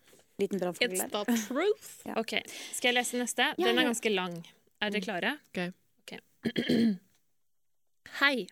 [0.41, 1.91] Liten brannfakkel It's the truth.
[2.07, 2.15] Ja.
[2.17, 2.39] OK,
[2.73, 3.51] skal jeg lese neste?
[3.59, 3.89] Ja, Den er ja.
[3.91, 4.39] ganske lang.
[4.81, 5.35] Er dere klare?
[5.53, 5.61] Ok.
[6.01, 6.95] okay.
[8.21, 8.47] Hei.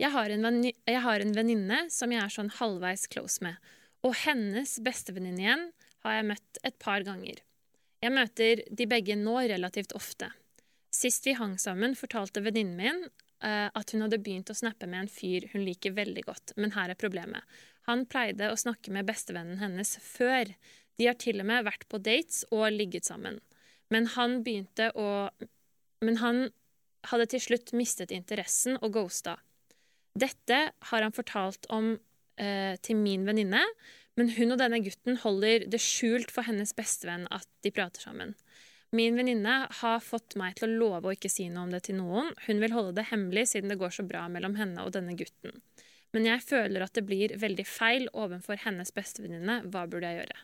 [0.00, 3.60] Jeg har en jeg har en venninne som jeg er sånn halvveis close med.
[4.02, 5.66] Og hennes bestevenninne igjen
[6.04, 7.40] har jeg møtt et par ganger.
[8.02, 10.32] Jeg møter de begge nå relativt ofte.
[10.92, 15.04] Sist vi hang sammen, fortalte venninnen min eh, at hun hadde begynt å snappe med
[15.04, 17.46] en fyr hun liker veldig godt, men her er problemet.
[17.88, 20.52] Han pleide å snakke med bestevennen hennes før.
[20.98, 23.40] De har til og med vært på dates og ligget sammen.
[23.92, 25.30] Men han begynte å
[26.02, 26.48] Men han
[27.06, 29.36] hadde til slutt mistet interessen og ghosta.
[30.18, 30.56] Dette
[30.90, 31.92] har han fortalt om
[32.42, 33.60] eh, til min venninne,
[34.16, 38.34] men hun og denne gutten holder det skjult for hennes bestevenn at de prater sammen.
[38.92, 41.96] Min venninne har fått meg til å love å ikke si noe om det til
[41.96, 42.28] noen.
[42.46, 45.54] Hun vil holde det hemmelig siden det går så bra mellom henne og denne gutten.
[46.12, 49.62] Men jeg føler at det blir veldig feil overfor hennes bestevenninne.
[49.72, 50.42] Hva burde jeg gjøre?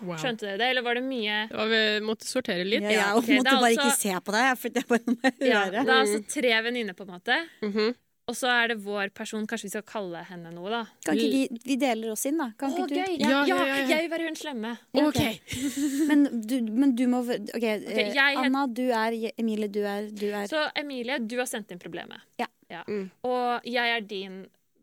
[0.00, 0.16] Wow.
[0.18, 2.82] Skjønte dere det, eller var det mye Ja, vi måtte sortere litt.
[2.82, 3.36] Ja, Ja, okay.
[3.38, 6.18] måtte bare altså- ikke se på deg, for det er bare Ja, det er altså
[6.26, 7.36] tre venninner, på en måte.
[7.62, 7.94] Mhm.
[8.26, 9.44] Og så er det vår person.
[9.46, 10.80] Kanskje vi skal kalle henne noe, da.
[11.06, 12.48] Kan ikke vi, vi deler oss inn, da?
[12.58, 12.96] Kan Å, ikke du?
[12.98, 13.12] gøy!
[13.22, 13.84] Ja, Ja, ja, ja, ja.
[13.92, 14.72] jeg vil være hun slemme.
[14.98, 15.20] Ja, OK.
[16.10, 20.10] Men, du, men du må OK, okay jeg het- Anna, du er Emilie, du er,
[20.10, 22.26] du er Så Emilie, du har sendt inn problemet.
[22.42, 22.48] Ja.
[22.90, 23.10] Mm.
[23.30, 24.40] Og jeg er din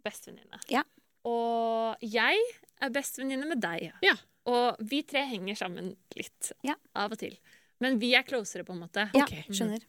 [0.08, 0.62] bestevenninne.
[0.71, 0.86] Ja.
[1.27, 2.39] Og jeg
[2.84, 3.89] er bestevenninne med deg.
[4.03, 4.15] Ja.
[4.47, 6.53] Og vi tre henger sammen litt.
[6.67, 6.75] Ja.
[6.95, 7.36] Av og til.
[7.84, 9.10] Men vi er closere, på en måte.
[9.15, 9.84] Ja, skjønner.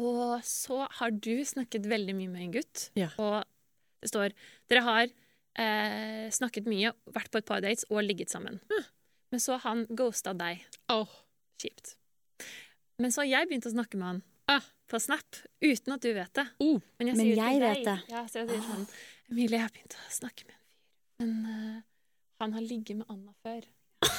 [0.00, 2.88] Og så har du snakket veldig mye med en gutt.
[2.98, 3.10] Ja.
[3.22, 3.44] Og
[4.02, 4.34] det står
[4.68, 8.58] Dere har eh, snakket mye, vært på et par dates og ligget sammen.
[9.30, 10.64] Men så har han ghosta deg.
[10.92, 11.14] Åh.
[11.62, 11.94] Kjipt.
[12.98, 14.60] Men så har jeg begynt å snakke med han Ah.
[14.90, 16.44] på Snap uten at du vet det.
[16.60, 16.76] Oh.
[16.98, 17.94] Men jeg, Men sier jeg vet det.
[18.12, 18.82] Ja, så jeg sier sånn
[19.30, 21.78] Emilie, jeg har begynt å snakke med en fyr, men uh,
[22.42, 23.64] han har ligget med Anna før.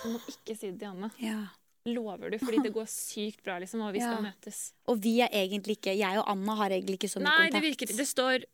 [0.00, 1.08] Du må ikke si det til Anna.
[1.20, 1.38] Ja.
[1.86, 2.38] Lover du?
[2.38, 4.30] Fordi det går sykt bra, liksom, og vi skal Ja.
[4.30, 4.72] møtes.
[4.86, 7.52] Og vi er egentlig ikke Jeg og Anna har egentlig ikke så mye Nei, det
[7.62, 7.64] kontakt.
[7.70, 8.44] virker Det står,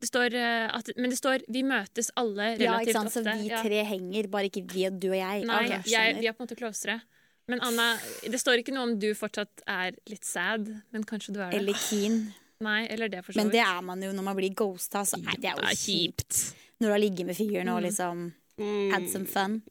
[0.00, 3.10] det står eh, at Men det står 'vi møtes alle ja, ikke sant?
[3.10, 3.62] Så vi vi Ja.
[3.62, 5.44] tre henger, bare ikke vi og du og jeg.
[5.44, 7.00] Nei, Ok, jeg, vi er på en måte closere.
[7.48, 11.40] Men Anna, det står ikke noe om du fortsatt er litt sad, men kanskje du
[11.40, 11.58] er det.
[11.60, 12.34] Eller keen.
[12.60, 15.02] Nei, eller det for så Men det er man jo når man blir ghosta.
[15.04, 16.54] Så nei, det er jo kjipt.
[16.80, 17.84] Når du har ligget med fyren og Mm.
[17.84, 18.90] liksom Mm.
[18.92, 19.62] had some fun.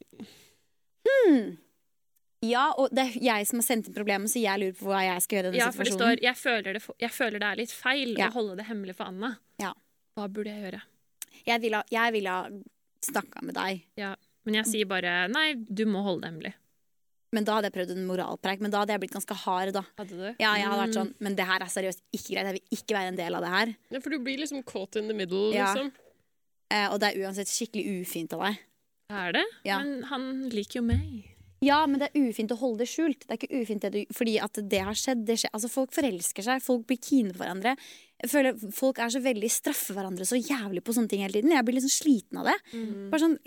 [1.06, 1.58] Hmm.
[2.46, 5.00] Ja, og det er jeg som har sendt inn problemet, så jeg lurer på hva
[5.04, 6.18] jeg skal gjøre i denne Ja, for det situasjonen.
[6.18, 8.28] står jeg føler det, jeg føler det er litt feil Ja.
[8.28, 9.38] å holde det hemmelig for Anna.
[9.62, 9.72] Ja.
[10.16, 10.82] Hva burde jeg gjøre?
[11.46, 12.48] Jeg ville ha, vil ha
[13.02, 13.82] snakka med deg,
[14.46, 16.54] Men jeg sier bare nei, du må holde det hemmelig.
[17.32, 18.60] men da hadde jeg prøvd en moralpreik.
[18.60, 19.82] Men da hadde jeg blitt ganske hard, da.
[19.98, 20.34] Hadde du?
[20.40, 21.00] Ja, jeg hadde vært Mm.
[21.02, 22.46] sånn, Men det her er seriøst ikke greit.
[22.46, 23.76] Jeg vil ikke være en del av det her.
[23.90, 25.74] Ja, for du blir liksom caught in the middle, Ja.
[25.74, 25.92] liksom.
[26.70, 28.58] Eh, og det er uansett skikkelig ufint av deg.
[29.10, 29.44] Er det?
[29.64, 29.78] Ja.
[29.82, 31.35] Men han liker jo meg.
[31.64, 33.24] Ja, men det er ufint å holde det skjult.
[33.24, 35.24] Det er ikke ufint det fordi at det har skjedd.
[35.28, 35.52] Det skjer.
[35.56, 37.76] Altså, folk forelsker seg, folk blir kine på hverandre.
[38.22, 41.54] Jeg føler Folk er så veldig straffer hverandre så jævlig på sånne ting hele tiden.
[41.56, 42.56] Jeg blir liksom sliten av det.
[42.72, 43.06] Mm.
[43.12, 43.38] Bare sånn,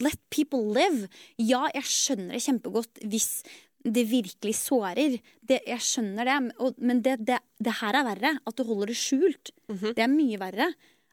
[0.00, 1.10] Let people live.
[1.36, 3.42] Ja, jeg skjønner det kjempegodt hvis
[3.84, 5.18] det virkelig sårer.
[5.44, 8.32] Det, jeg skjønner det, og, men det, det, det her er verre.
[8.48, 9.52] At du holder det skjult.
[9.68, 9.92] Mhm.
[9.96, 10.70] Det er mye verre.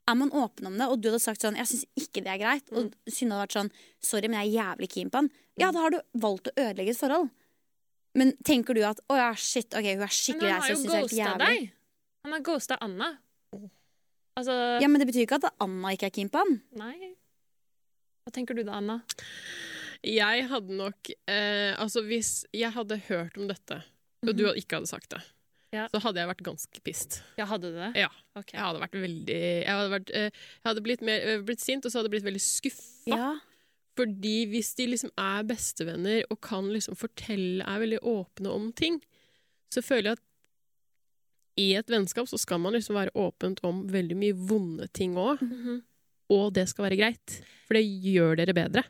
[0.08, 2.40] Er man åpen om det, og du hadde sagt sånn 'Jeg syns ikke det er
[2.40, 5.72] greit', og Synne hadde vært sånn 'Sorry, men jeg er jævlig keen på han', ja,
[5.72, 7.30] da har du valgt å ødelegge et forhold.
[8.18, 10.84] Men tenker du at 'Å ja, shit, ok, hun er skikkelig har lei jo seg',
[10.86, 11.48] syns helt ghosta jævlig'.
[11.48, 11.72] deg.
[12.26, 13.18] Han har ghosta Anna.
[14.38, 16.62] Altså Ja, Men det betyr ikke at Anna ikke er keen på han.
[16.78, 17.14] Nei.
[18.26, 19.00] Hva tenker du da, Anna?
[20.04, 23.80] Jeg hadde nok eh, Altså, hvis jeg hadde hørt om dette,
[24.28, 25.22] og du ikke hadde sagt det,
[25.74, 25.88] Ja.
[25.92, 27.22] så hadde jeg vært ganske pissed.
[27.38, 27.96] Ja, hadde du det?
[27.96, 28.10] Ja.
[28.36, 28.58] Okay.
[28.58, 31.86] Jeg hadde vært veldig Jeg hadde, vært, eh, jeg hadde blitt, mer, eh, blitt sint,
[31.86, 33.08] og så hadde jeg blitt veldig skuffa.
[33.08, 33.40] Ja.
[33.98, 39.00] Fordi hvis de liksom er bestevenner og kan liksom fortelle, er veldig åpne om ting,
[39.74, 40.24] så føler jeg at
[41.58, 45.42] i et vennskap så skal man liksom være åpent om veldig mye vonde ting òg,
[45.42, 45.80] Mhm.
[46.30, 47.42] og det skal være greit.
[47.66, 48.84] For det gjør dere bedre.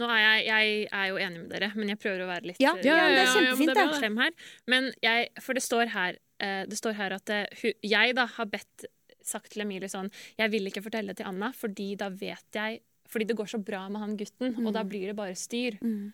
[0.00, 2.60] Nå er jeg, jeg er jo enig med dere, men jeg prøver å være litt
[2.60, 3.98] Ja, ja, ja, det er ja, ja, men kjempefint, det er bra, det.
[3.98, 4.30] slem her.
[4.66, 8.46] Men jeg, for det står her, eh, det står her at eh, jeg da har
[8.46, 8.86] bedt
[9.22, 12.80] sagt til Emilie sånn Jeg vil ikke fortelle til Anna, fordi da vet jeg
[13.12, 15.76] Fordi det går så bra med han gutten, og da blir det bare styr.
[15.84, 16.12] Mm.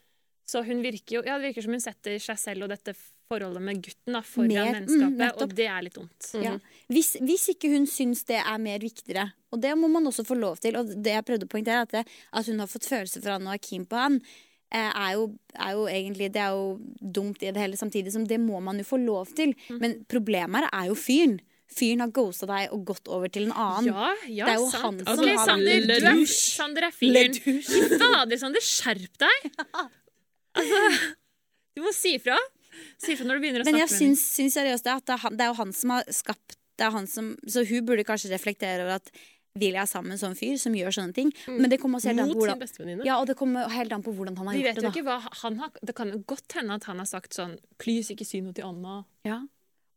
[0.49, 2.95] Så hun virker jo Ja, det virker som hun setter seg selv og dette
[3.29, 6.31] forholdet med gutten da, foran Mer- mm, og det er litt vondt.
[6.41, 6.55] Ja.
[6.89, 10.39] Hvis, hvis ikke hun syns det er mer viktigere, og det må man også få
[10.39, 12.89] lov til, og det jeg prøvde å poengtere, er at, det, at hun har fått
[12.89, 14.17] følelser for han og er keen på han,
[14.73, 18.25] eh, er jo, er jo egentlig Det er jo dumt i det hele, samtidig som
[18.25, 19.53] det må man jo få lov til.
[19.69, 19.79] Mm.
[19.85, 21.39] Men problemet er jo fyren.
[21.69, 23.91] Fyren har ghosta deg og gått over til en annen.
[23.93, 24.83] Ja, ja, Det er jo sant.
[24.85, 26.23] han som okay, har Sander, du er.
[26.33, 27.35] Sander er fyren.
[27.39, 27.57] Fy
[28.01, 29.51] Fader, Sander, skjerp deg!
[30.59, 30.79] Altså,
[31.77, 32.35] du må si ifra.
[32.99, 35.05] Si ifra når du begynner å Men med jeg Men jeg syns seriøst det, at
[35.07, 37.65] det er, han, det er jo han som har skapt det er han som, Så
[37.69, 39.13] hun burde kanskje reflektere over at
[39.59, 41.31] vil jeg sammen med en sånn fyr som gjør sånne ting?
[41.51, 43.07] Men det kommer helt an Mot på sin hvordan bestevenninne.
[43.09, 45.03] ja, og det kommer helt an på hvordan han har Vi gjort vet det.
[45.09, 48.41] hva han har Det kan godt hende at han har sagt sånn Please, ikke si
[48.45, 49.01] noe til Anna.
[49.27, 49.41] Ja.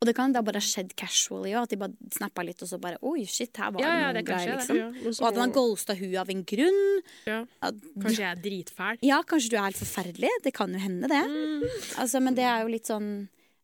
[0.01, 2.69] Og det kan da bare ha skjedd casually òg, at de bare snappa litt, og
[2.71, 4.79] så bare Oi, shit, her var Ja, ja, det det greier, liksom.
[4.79, 5.03] det.
[5.05, 6.81] Ja, og at han har ghosta hun av en grunn.
[7.29, 7.39] ja.
[7.61, 8.97] At, Kanskje jeg er dritfæl.
[9.05, 10.31] ja, kanskje du er helt forferdelig.
[10.43, 11.21] Det kan jo hende, det.
[11.29, 11.67] Mm.
[12.01, 13.11] Altså, men det er jo litt sånn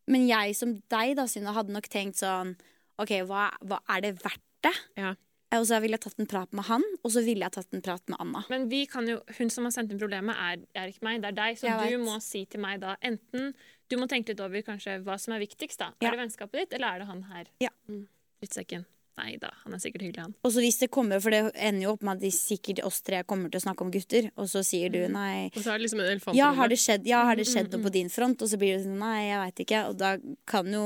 [0.08, 2.54] Men jeg som deg, da, Synne, hadde nok tenkt sånn
[3.02, 4.76] OK, hva, hva er det verdt det?
[4.96, 5.16] Ja.
[5.58, 7.82] Og så ville jeg tatt en prat med han, og så ville jeg tatt en
[7.82, 8.42] prat med Anna.
[8.52, 11.30] Men vi kan jo, hun som har sendt inn problemet, er, er ikke meg, det
[11.30, 11.60] er deg.
[11.60, 12.06] Så Jeg du vet.
[12.08, 13.54] må si til meg da enten
[13.88, 15.80] Du må tenke litt over kanskje hva som er viktigst.
[15.80, 16.10] da Ja.
[16.10, 17.50] Er det vennskapet ditt, eller er det han her?
[17.64, 17.70] Ja.
[17.90, 18.08] Mm.
[18.42, 18.86] Drittsekken.
[19.18, 20.34] Nei da, han er sikkert hyggelig, han.
[20.46, 23.00] Og så hvis det kommer, for det ender jo opp med at de sikkert oss
[23.02, 25.80] tre kommer til å snakke om gutter, og så sier du nei Og så er
[25.80, 28.12] det liksom en elefant Ja, har det skjedd, ja, har det skjedd noe på din
[28.14, 28.44] front?
[28.46, 29.82] Og så blir det sånn nei, jeg veit ikke.
[29.90, 30.12] Og da
[30.46, 30.84] kan jo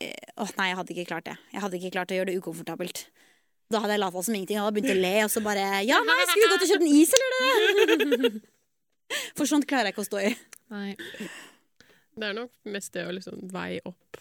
[0.00, 1.34] Åh, Åh, nei, jeg hadde ikke klart det.
[1.52, 3.02] Jeg hadde ikke klart å gjøre det ukomfortabelt.
[3.70, 4.56] Da hadde jeg lata som ingenting.
[4.56, 6.86] Jeg hadde begynt å le, og så bare Ja, nei, skulle vi gått og kjøpt
[6.86, 8.40] en is, eller?
[9.36, 10.34] For sånt klarer jeg ikke å stå i.
[10.70, 10.94] Nei.
[12.16, 14.16] Det er nok mest det å liksom veie opp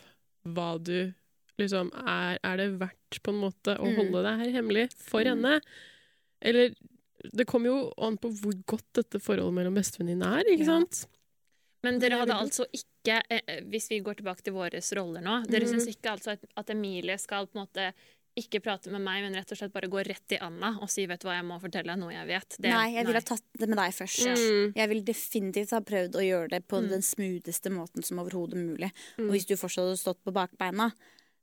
[0.45, 1.13] hva du
[1.59, 3.97] liksom er Er det verdt på en måte å Mm.
[3.97, 5.29] holde det her hemmelig for Mm.
[5.33, 5.61] henne?
[6.41, 6.75] Eller
[7.35, 10.79] Det kommer jo an på hvor godt dette forholdet mellom bestevenninnene er, ikke Ja.
[10.79, 11.07] sant?
[11.83, 15.21] Men dere er hadde altså ikke, eh, eh, hvis vi går tilbake til våre roller
[15.21, 15.73] nå Dere Mhm.
[15.73, 17.93] syns ikke altså at, at Emilie skal på en måte
[18.41, 21.05] ikke prate med meg, men rett og slett bare gå rett til Anna og si
[21.05, 22.57] 'vet du hva, jeg må fortelle deg noe jeg vet'.
[22.59, 24.27] Det- Nei, jeg ville ha tatt det med deg først.
[24.27, 24.73] Mm.
[24.75, 26.89] Jeg vil definitivt ha prøvd å gjøre det på Mm.
[26.89, 28.91] den smootheste måten som overhodet mulig.
[29.17, 29.27] Mm.
[29.29, 30.91] Og hvis du fortsatt hadde stått på bakbeina,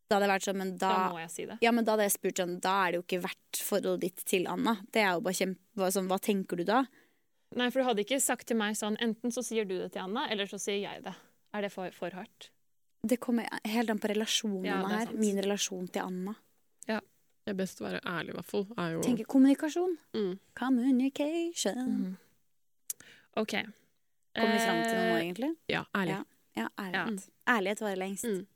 [0.09, 1.59] da hadde jeg vært sånn, men Da da må jeg si det.
[1.63, 4.25] Ja, men da hadde jeg spurt sånn, da er det jo ikke verdt forholdet ditt
[4.25, 4.77] til Anna.
[4.93, 5.91] Det er jo bare kjempe...
[5.93, 6.87] Sånn, hva tenker du da?
[7.55, 10.03] Nei, for du hadde ikke sagt til meg sånn enten så sier du det til
[10.03, 11.15] Anna, eller så sier jeg det.
[11.55, 12.51] Er det for, for hardt?
[13.07, 15.13] Det kommer helt an på relasjonene Ja, er her.
[15.15, 16.35] Min relasjon til Anna.
[17.47, 18.65] Det er best å være ærlig, i hvert fall.
[18.83, 19.93] Er jo Tenker kommunikasjon.
[20.19, 20.33] mm.
[20.59, 21.79] Communication.
[21.87, 22.17] Mm.
[23.39, 23.55] OK.
[24.37, 25.51] Kommer vi fram til noe nå, Eh, egentlig?
[25.71, 26.17] Ja, ærlig.
[26.17, 26.25] Ja.
[26.57, 27.29] Ja, ærlighet.
[27.53, 28.25] Ærlighet varer lengst.
[28.27, 28.47] Mm.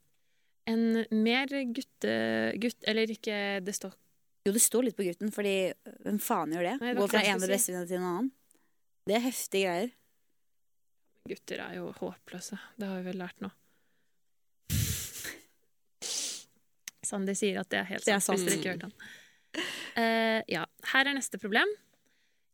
[0.67, 0.83] En
[1.23, 2.17] mer gutte...
[2.61, 3.95] Gutt, eller ikke Det står
[4.47, 5.55] Jo, det står litt på gutten, fordi
[6.05, 6.75] hvem faen gjør det?
[6.81, 7.51] Nei, det var Gå fra ene si.
[7.53, 8.31] bestevenninne til en annen.
[9.07, 9.91] Det er heftige greier.
[11.31, 12.59] Gutter er jo håpløse.
[12.81, 13.51] Det har vi vel lært nå.
[17.11, 18.41] Sander sier at det er helt Det er sant.
[18.41, 18.65] Hvis dere sant.
[18.65, 19.17] ikke hørte han.
[19.99, 20.67] Uh, ja.
[20.93, 21.71] Her er neste problem.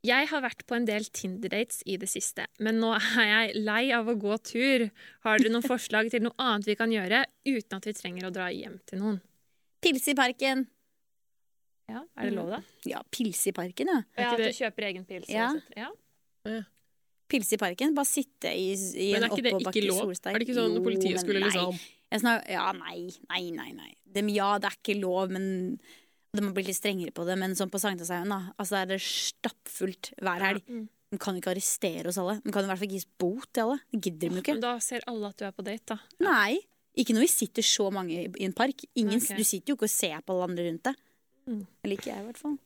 [0.07, 3.83] Jeg har vært på en del Tinder-dates i det siste, men nå er jeg lei
[3.97, 4.87] av å gå tur.
[5.27, 8.33] Har dere noen forslag til noe annet vi kan gjøre uten at vi trenger å
[8.35, 9.21] dra hjem til noen?
[9.83, 10.67] Pils i parken.
[11.87, 12.63] Ja, Er det lov, da?
[12.89, 14.01] Ja, pils i parken, ja.
[14.19, 15.29] Ja, At du kjøper egen pils?
[15.31, 15.53] Ja.
[15.77, 15.93] ja.
[17.31, 17.95] Pils i parken.
[17.95, 20.11] Bare sitte i, i Men er ikke det ikke lov?
[20.11, 21.51] Er det ikke sånn når politiet jo, skulle nei.
[21.51, 21.79] liksom
[22.13, 23.71] Jeg snakker, ja, nei, nei, nei.
[23.75, 23.93] nei.
[24.17, 25.47] Dem, ja, det er ikke lov, men
[26.37, 27.35] de må bli litt strengere på det.
[27.41, 28.55] Men sånn på Sankthanshaugen, da.
[28.61, 30.63] Altså, er det stappfullt hver helg.
[30.71, 30.87] Mm.
[31.15, 32.39] De kan jo ikke arrestere oss alle.
[32.45, 33.81] De kan i hvert fall ikke gis bot til alle.
[33.95, 34.57] Det gidder de jo ikke.
[34.59, 36.27] Men da ser alle at du er på date, da.
[36.27, 36.61] Nei.
[36.97, 38.87] Ikke når vi sitter så mange i i en park.
[38.97, 39.37] Ingen, okay.
[39.39, 41.05] Du sitter jo ikke og ser på alle andre rundt deg.
[41.47, 41.63] Mm.
[41.85, 42.57] Eller ikke jeg, i hvert fall.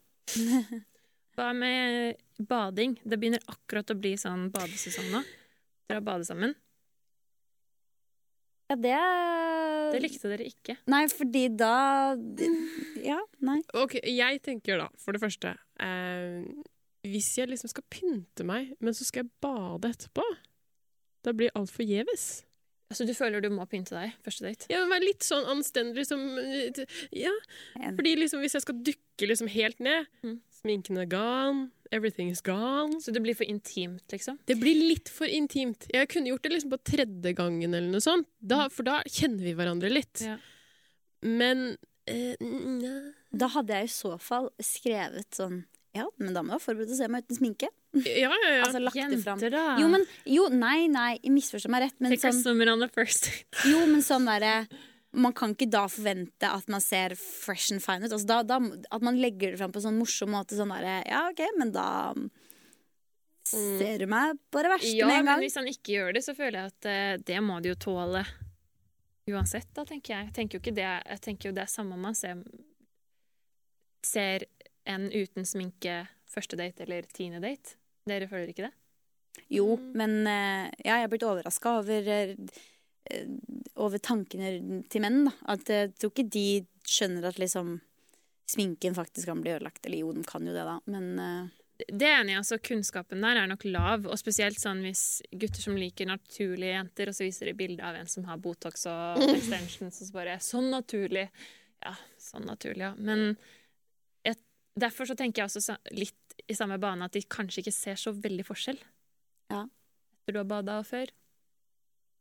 [1.37, 2.97] Hva med bading?
[3.05, 5.23] Det begynner akkurat å bli sånn badesesong nå.
[5.89, 6.55] Dere har badet sammen.
[8.71, 8.97] Ja, det
[9.91, 10.77] Det likte dere ikke.
[10.91, 12.15] Nei, fordi da
[13.03, 13.59] Ja, nei.
[13.75, 16.45] Ok, jeg tenker da, for det første eh,
[17.09, 20.25] Hvis jeg liksom skal pynte meg, men så skal jeg bade etterpå,
[21.25, 22.45] da blir alt forgjeves.
[22.91, 24.67] Altså, du føler du må pynte deg første date?
[24.73, 26.23] Ja, men være litt sånn anstendig som
[27.15, 27.33] Ja,
[27.97, 30.41] fordi liksom hvis jeg skal dykke liksom helt ned Mm.
[30.61, 33.01] Sminken er gone, everything is gone.
[33.03, 34.39] Så det blir for intimt, liksom?
[34.47, 35.87] Det blir litt for intimt.
[35.93, 38.29] Jeg kunne gjort det liksom på tredje gangen, eller noe sånt.
[38.39, 40.23] Da, for da kjenner vi hverandre litt.
[40.25, 40.37] Ja.
[41.27, 41.77] Men
[42.09, 42.39] eh.
[43.31, 45.61] Da hadde jeg i så fall skrevet sånn
[45.95, 47.69] Ja, men da må jeg forberede å se meg uten sminke.
[47.99, 48.61] Ja, ja, ja.
[48.65, 49.41] Altså lagt det fram.
[49.43, 49.65] Jenter, da!
[49.83, 52.89] Jo, men Jo, nei, nei, misforstå meg rett, men Take a sånn summer on the
[52.97, 53.27] first.
[53.67, 54.55] Jo, men sånn derre
[55.13, 58.13] man kan ikke da forvente at man ser fresh and fine ut.
[58.13, 58.61] Altså da, da,
[58.95, 60.59] at man legger det fram på en sånn morsom måte.
[60.59, 61.89] Sånn derre Ja, OK, men da
[63.51, 66.23] ser du meg på det verste Ja, med en men hvis han ikke gjør det,
[66.27, 68.25] så føler jeg at uh, det må de jo tåle
[69.31, 70.29] uansett, da, tenker jeg.
[70.31, 72.43] Jeg tenker jo ikke det Jeg tenker jo det er samme om man ser,
[74.07, 74.47] ser
[74.91, 77.77] en uten sminke første date eller tiende date.
[78.09, 78.75] Dere føler ikke det?
[79.51, 82.35] Jo, men uh, ja, jeg er blitt overraska over eh,
[83.81, 85.25] over tankene til menn.
[85.29, 85.33] Da.
[85.55, 86.49] At jeg tror ikke de
[86.87, 87.79] skjønner at liksom
[88.51, 89.85] sminken faktisk kan bli ødelagt.
[89.87, 91.57] Eller jo, den kan jo det, da, men uh...
[91.81, 92.37] Det er enig i.
[92.37, 94.05] altså Kunnskapen der er nok lav.
[94.05, 97.97] Og spesielt sånn hvis gutter som liker naturlige jenter, og så viser de bilde av
[97.97, 101.31] en som har Botox og extensions, og så bare Sånn naturlig.
[101.81, 102.93] Ja, sånn naturlig, ja.
[103.01, 103.33] Men
[104.27, 104.37] jeg,
[104.77, 108.13] derfor så tenker jeg også litt i samme bane at de kanskje ikke ser så
[108.13, 108.81] veldig forskjell.
[109.49, 109.65] Ja.
[110.21, 111.09] Etter du har bada før.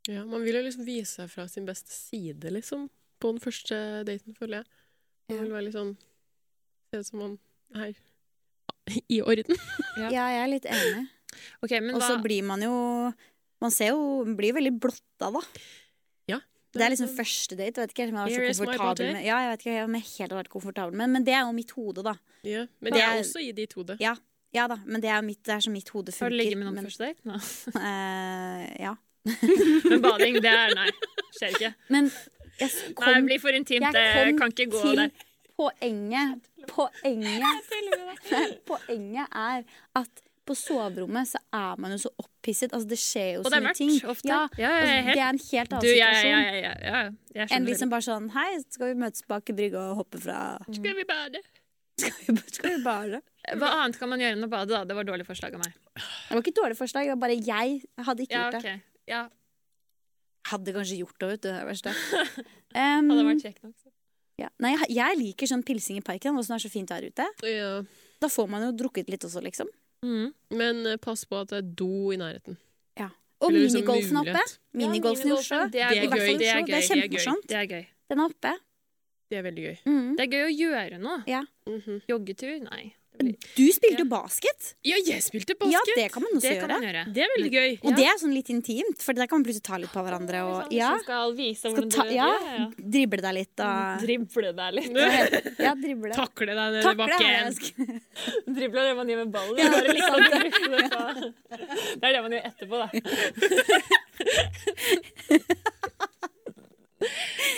[0.10, 0.26] Ja.
[0.26, 2.88] Man vil jo liksom vise seg fra sin beste side, liksom.
[3.22, 4.70] På den første daten, føler jeg.
[5.30, 5.44] Man Ja.
[5.44, 5.96] vil være litt sånn
[6.90, 7.34] Se ut som man
[7.78, 7.94] er
[9.14, 9.54] i orden.
[10.00, 10.08] Ja.
[10.10, 11.04] ja, jeg er litt enig.
[11.62, 12.22] Okay, men Og så da...
[12.24, 12.74] blir man jo
[13.62, 15.42] Man ser jo blir veldig blotta, da.
[16.32, 16.40] Ja.
[16.74, 17.84] Det er liksom første date.
[17.84, 20.08] Vet ikke om jeg har vært så komfortabel med Ja, jeg vet ikke om jeg
[20.08, 22.16] helt har vært komfortabel med Men det er jo mitt hode, da.
[22.48, 22.66] Ja.
[22.80, 23.98] Men Det er er- også i ditt hode.
[24.02, 24.16] Ja,
[24.56, 26.26] ja da, men det er, mitt, det er som mitt hode funker.
[26.26, 27.22] Har du ligget med noen men, første date?
[27.30, 27.38] Nå.
[27.76, 28.96] uh, ja.
[29.90, 30.90] Men bading, det er nei.
[31.38, 31.74] Skjer ikke.
[31.94, 32.08] Men
[32.60, 33.94] jeg kom, Nei, det blir for intimt.
[33.96, 35.12] jeg kan ikke gå til der.
[35.60, 36.48] poenget.
[36.70, 37.70] Poenget
[38.70, 39.64] Poenget er
[40.00, 42.72] at på soverommet så er man jo så opphisset.
[42.74, 43.92] Altså, det skjer jo Og det er mørkt ting.
[44.10, 44.28] ofte.
[44.32, 46.32] Ja, Ja, ja, helt- det er en helt annen Du, ja, situasjon.
[46.32, 47.02] ja, ja, ja,
[47.38, 47.46] ja.
[47.54, 50.40] Enn liksom bare sånn Hei, skal vi møtes bak i brygga og hoppe fra
[50.74, 51.44] Skal vi bade?
[52.00, 53.22] Skal vi, skal vi bade?
[53.60, 54.82] Hva annet kan man gjøre enn å bade, da?
[54.90, 55.74] Det var dårlig forslag av meg.
[56.00, 58.68] Det var ikke dårlig forslag, det var bare jeg hadde ikke Ja, gjort ok.
[58.72, 58.78] det.
[59.10, 59.26] Ja,
[60.50, 61.48] Hadde kanskje gjort det, vet du.
[61.50, 61.92] Det er det verste.
[62.74, 63.74] hadde Um, vært kjekk nok.
[63.84, 63.90] så.
[64.40, 64.48] ja.
[64.64, 67.06] Nei, jeg, jeg liker sånn pilsing i parken, og som det er så fint her
[67.06, 67.26] ute.
[67.46, 67.68] Ja.
[68.24, 69.70] Da får man jo drukket litt også, liksom.
[70.06, 70.32] Mm.
[70.56, 72.58] Men uh, pass på at det er do i nærheten.
[73.40, 74.42] Og minigolfen liksom minigolfen oppe.
[74.76, 75.60] Minigolfen i Oslo.
[75.72, 76.32] Det er, Det er gøy.
[76.42, 76.76] Det er Det gøy.
[76.76, 77.46] er kjempemorsomt.
[77.48, 77.86] Det er gøy.
[78.12, 78.52] Den er oppe.
[79.32, 79.78] Det er veldig gøy.
[79.86, 80.10] Mm.
[80.18, 81.46] Det er gøy å gjøre noe.
[81.70, 82.02] Mhm.
[82.10, 82.52] Joggetur?
[82.66, 82.82] Nei.
[83.20, 84.04] Du spilte Ja.
[84.06, 84.76] jo basket.
[84.88, 85.96] Ja, jeg spilte Ja, basket!
[85.98, 86.62] det kan man også det gjøre.
[86.62, 87.04] kan man gjøre.
[87.14, 87.72] Det er veldig gøy.
[87.84, 87.96] Og Ja.
[87.98, 90.40] det er sånn litt intimt, for der kan man plutselig ta litt på hverandre.
[90.48, 92.70] Og, Sånn, ja, skal vise skal ta, ja, ja, ja.
[92.80, 94.94] drible deg litt og Drible deg litt.
[95.60, 96.14] Ja, drible.
[96.16, 97.60] Takle deg ned i bakken.
[98.56, 99.58] Drible er det man gjør med ballen.
[99.60, 100.30] Ja, Bare liksom det.
[100.90, 101.04] på.
[102.00, 102.88] Det er det man gjør etterpå, da.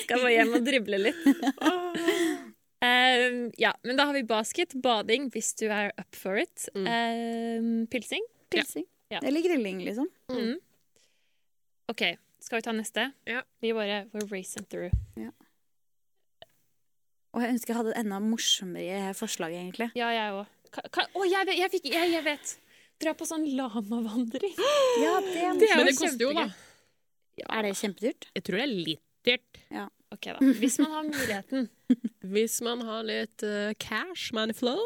[0.03, 1.23] Skal bare hjem og drible litt.
[2.81, 6.65] Um, ja, men da har vi basket, bading hvis du er up for it.
[6.73, 6.87] Mm.
[6.87, 8.25] Um, pilsing.
[8.49, 8.87] Pilsing.
[9.11, 9.19] Ja.
[9.23, 10.07] Eller grilling, liksom.
[10.31, 10.55] Mm.
[11.91, 12.01] OK,
[12.39, 13.11] skal vi ta neste?
[13.29, 13.43] Ja.
[13.61, 14.89] Vi bare we're racing through.
[17.31, 19.87] Og jeg ønsker jeg hadde et enda morsommere forslag, egentlig.
[19.95, 20.49] Ja, jeg òg.
[20.71, 22.57] Å, jeg, jeg, fikk, jeg, jeg vet!
[23.01, 24.57] Dra på sånn lamavandring.
[25.01, 26.49] Ja, det er, Det er Men jo det koster jo, da.
[27.39, 27.47] Ja.
[27.55, 28.27] er det kjempedyrt?
[28.35, 29.61] Jeg tror det er litt dyrt.
[30.11, 30.49] Ok, da.
[30.59, 31.69] Hvis man har muligheten,
[32.33, 34.81] Hvis man har litt uh, cash, money flow.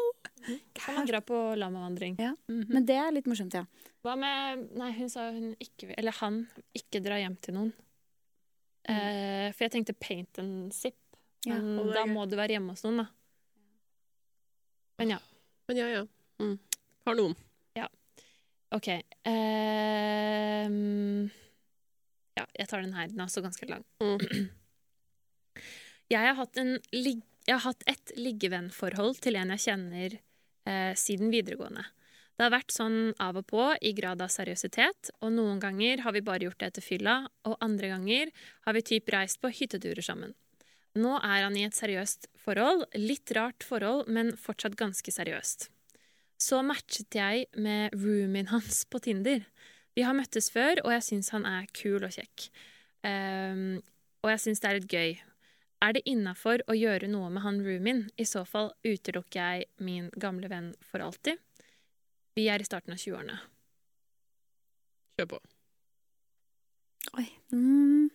[0.76, 2.16] kan man dra på lamavandring.
[2.22, 2.34] Ja.
[2.50, 2.68] Mhm.
[2.72, 3.64] Men det er litt morsomt, ja.
[4.06, 6.44] Hva med Nei, hun sa hun ikke vil Eller han
[6.76, 7.72] ikke dra hjem til noen.
[8.86, 10.98] Eh, for jeg tenkte paint and sip.
[11.46, 13.06] Ja, Men da må du være hjemme hos noen, da.
[15.00, 15.18] Men ja.
[15.66, 16.04] Men ja, ja.
[16.42, 16.54] Mm.
[17.06, 17.34] Har noen.
[17.78, 17.88] Ja.
[18.74, 18.88] OK.
[19.26, 20.68] Uh,
[22.36, 23.10] ja, jeg tar den her.
[23.10, 23.84] Den er også ganske lang.
[24.02, 24.18] Mm.
[26.12, 31.32] Jeg har hatt, en, jeg har hatt et liggevennforhold til en jeg kjenner eh, siden
[31.34, 31.82] videregående.
[32.36, 36.12] Det har vært sånn av og på i grad av seriøsitet, og noen ganger har
[36.12, 37.16] vi bare gjort det etter fylla,
[37.48, 38.32] og andre ganger
[38.68, 40.34] har vi typ reist på hytteturer sammen.
[40.96, 45.70] Nå er han i et seriøst forhold, litt rart forhold, men fortsatt ganske seriøst.
[46.40, 49.40] Så matchet jeg med roomien hans på Tinder.
[49.96, 52.50] Vi har møttes før, og jeg syns han er kul og kjekk.
[53.00, 53.80] Um,
[54.24, 55.16] og jeg syns det er litt gøy.
[55.84, 58.06] Er det innafor å gjøre noe med han roomien?
[58.16, 61.40] I så fall utelukker jeg min gamle venn for alltid.
[62.36, 63.36] Vi er i starten av 20-årene.
[65.16, 65.40] Kjør på.
[67.20, 67.26] Oi.
[67.52, 68.08] Mm.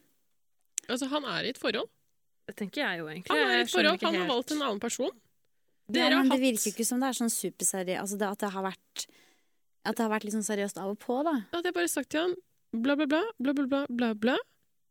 [0.89, 1.89] Altså, han er i et forhold.
[2.50, 3.34] Det tenker jeg jo egentlig.
[3.34, 4.06] Han er i et forhold.
[4.06, 5.13] Han har valgt en annen person.
[5.91, 8.00] Ja, Dere har men det virker jo ikke som det er sånn superseriøst.
[8.00, 9.06] Altså det, at det har vært
[9.82, 11.34] At det har vært litt sånn seriøst av og på, da.
[11.58, 12.36] At jeg bare sagt til han
[12.71, 14.38] bla, bla, bla, bla, bla, bla, bla, bla.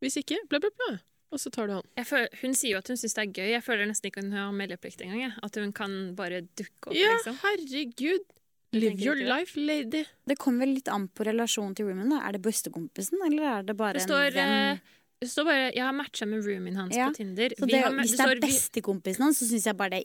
[0.02, 0.98] Hvis ikke, bla, bla, bla.
[1.32, 1.82] Og så tar du han.
[1.96, 3.48] Jeg føler, hun sier jo at hun syns det er gøy.
[3.52, 5.20] Jeg føler nesten ikke hun har meldeplikt engang.
[5.28, 5.32] jeg.
[5.46, 7.36] At hun kan bare dukke opp, Ja, liksom.
[7.44, 8.24] herregud.
[8.72, 9.26] Live your det.
[9.26, 10.04] life, lady.
[10.26, 12.12] Det kommer vel litt an på relasjonen til roomien.
[12.18, 14.74] Er det bestekompisen, eller er det bare Det står, en venn?
[14.74, 14.78] eh,
[15.20, 17.54] det står bare 'Jeg har matcha med roomien hans Ja, på Tinder'.
[17.58, 19.90] Så Vi det, har hvis det det er står bestekompisen hans, så syns jeg bare
[19.90, 19.98] det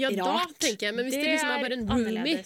[0.00, 0.94] Ja, da tenker jeg.
[0.94, 2.44] Men hvis det, liksom er bare en roomie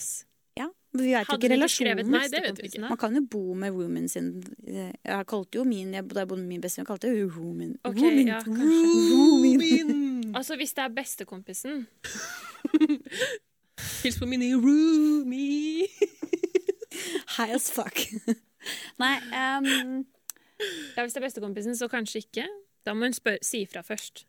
[0.92, 2.09] vi vet jo Hadde ikke relasjonen.
[2.11, 2.83] Nei, det vet vi ikke.
[2.83, 4.33] Man kan jo bo med roomien sin.
[4.66, 7.76] Jeg kalte jo min jeg, Da jeg bodde med min bestevenn, kalte jeg roomien.
[7.85, 8.33] Ok, roomien.
[8.33, 10.35] ja, roomien.
[10.35, 11.87] Altså, hvis det er bestekompisen
[14.03, 15.87] Hils på mine roomie.
[17.37, 18.03] High as fuck.
[19.03, 20.05] Nei, um...
[20.96, 22.44] Ja, hvis det er bestekompisen, så kanskje ikke.
[22.85, 24.26] Da må hun spør, si ifra først.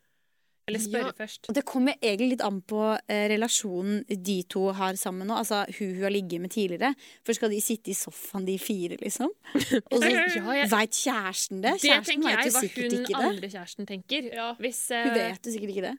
[0.71, 1.15] Eller spørre Ja.
[1.19, 1.49] først.
[1.51, 5.37] og det kommer egentlig litt an på eh, relasjonen de to har sammen nå.
[5.37, 6.95] Altså hun hun har ligget med tidligere.
[7.27, 9.29] For skal de sitte i sofaen, de fire, liksom?
[9.29, 11.75] Og så Ja, jeg- veit kjæresten det?
[11.77, 14.31] Det Kjæresten tenker jeg hva hun ikke andre kjæresten tenker.
[14.59, 15.97] Hvis, eh, Hun vet jo sikkert ikke det.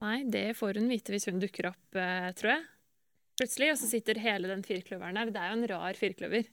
[0.00, 2.62] Nei, det får hun vite hvis hun dukker opp, eh, tror jeg.
[3.40, 5.30] Plutselig, og så sitter hele den firkløveren der.
[5.32, 6.44] Det er jo en rar firkløver.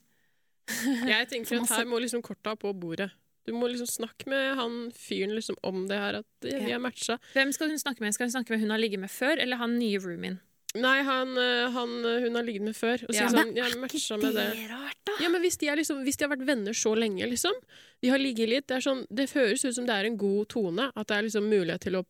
[1.08, 3.10] Jeg tenker at her må liksom korta på bordet.
[3.48, 6.76] Du må liksom snakke med han fyren liksom om det her, at de, vi Ja.
[6.76, 7.16] er matcha.
[7.32, 8.12] Hvem skal hun snakke med?
[8.16, 10.38] Skal hun snakke med hun har ligget med før, eller han nye roomien?
[10.76, 13.00] Nei, han, eh, han eh, hun har ligget med før.
[13.08, 13.24] Og Ja.
[13.24, 14.68] sier sånn, jeg er matcha ikke med det.
[14.70, 15.12] rart, da?
[15.24, 17.56] Ja, men hvis de, er liksom, hvis de har vært venner så lenge, liksom,
[18.02, 20.48] de har ligget litt, det, er sånn, det høres ut som det er en god
[20.52, 22.04] tone, at det er liksom mulighet til å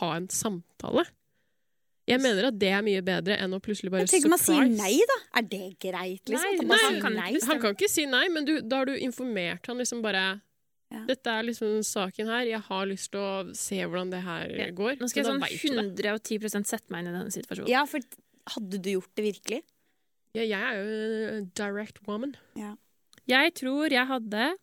[0.00, 1.06] ha en samtale.
[2.10, 4.42] Jeg mener at det er mye bedre enn å plutselig bare Men tenk om man
[4.42, 5.18] sier nei, da.
[5.38, 6.56] Er det greit, liksom?
[6.58, 7.32] Nei, nei, han kan nei?
[7.46, 10.40] Han kan ikke si nei, men du, da har du informert han liksom bare
[10.90, 11.04] Ja.
[11.06, 14.70] Dette er liksom saken her, jeg har lyst til å se hvordan det her Ja.
[14.74, 14.96] går.
[14.98, 17.68] Nå skal Så jeg sånn 110 sette meg inn i denne situasjonen.
[17.70, 18.00] Ja, for
[18.56, 19.62] hadde du gjort det virkelig?
[20.34, 22.34] Ja, jeg er jo en direct woman.
[22.56, 22.74] Ja.
[23.28, 24.54] Jeg tror jeg hadde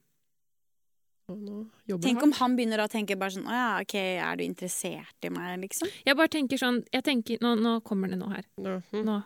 [1.27, 5.31] Tenk om han begynner å tenke bare sånn Å ja, OK, er du interessert i
[5.33, 5.89] meg, liksom?
[6.07, 8.45] Jeg bare tenker sånn jeg tenker, nå, nå kommer det noe her.
[8.63, 8.77] Nå.
[9.03, 9.17] Nå.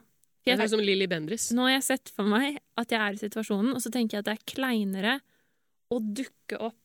[0.42, 1.52] Det Jeg, er som Lilly Bendriss.
[1.54, 4.24] nå har jeg sett for meg at jeg er i situasjonen, og så tenker jeg
[4.26, 5.14] at det er kleinere
[5.94, 6.81] å dukke opp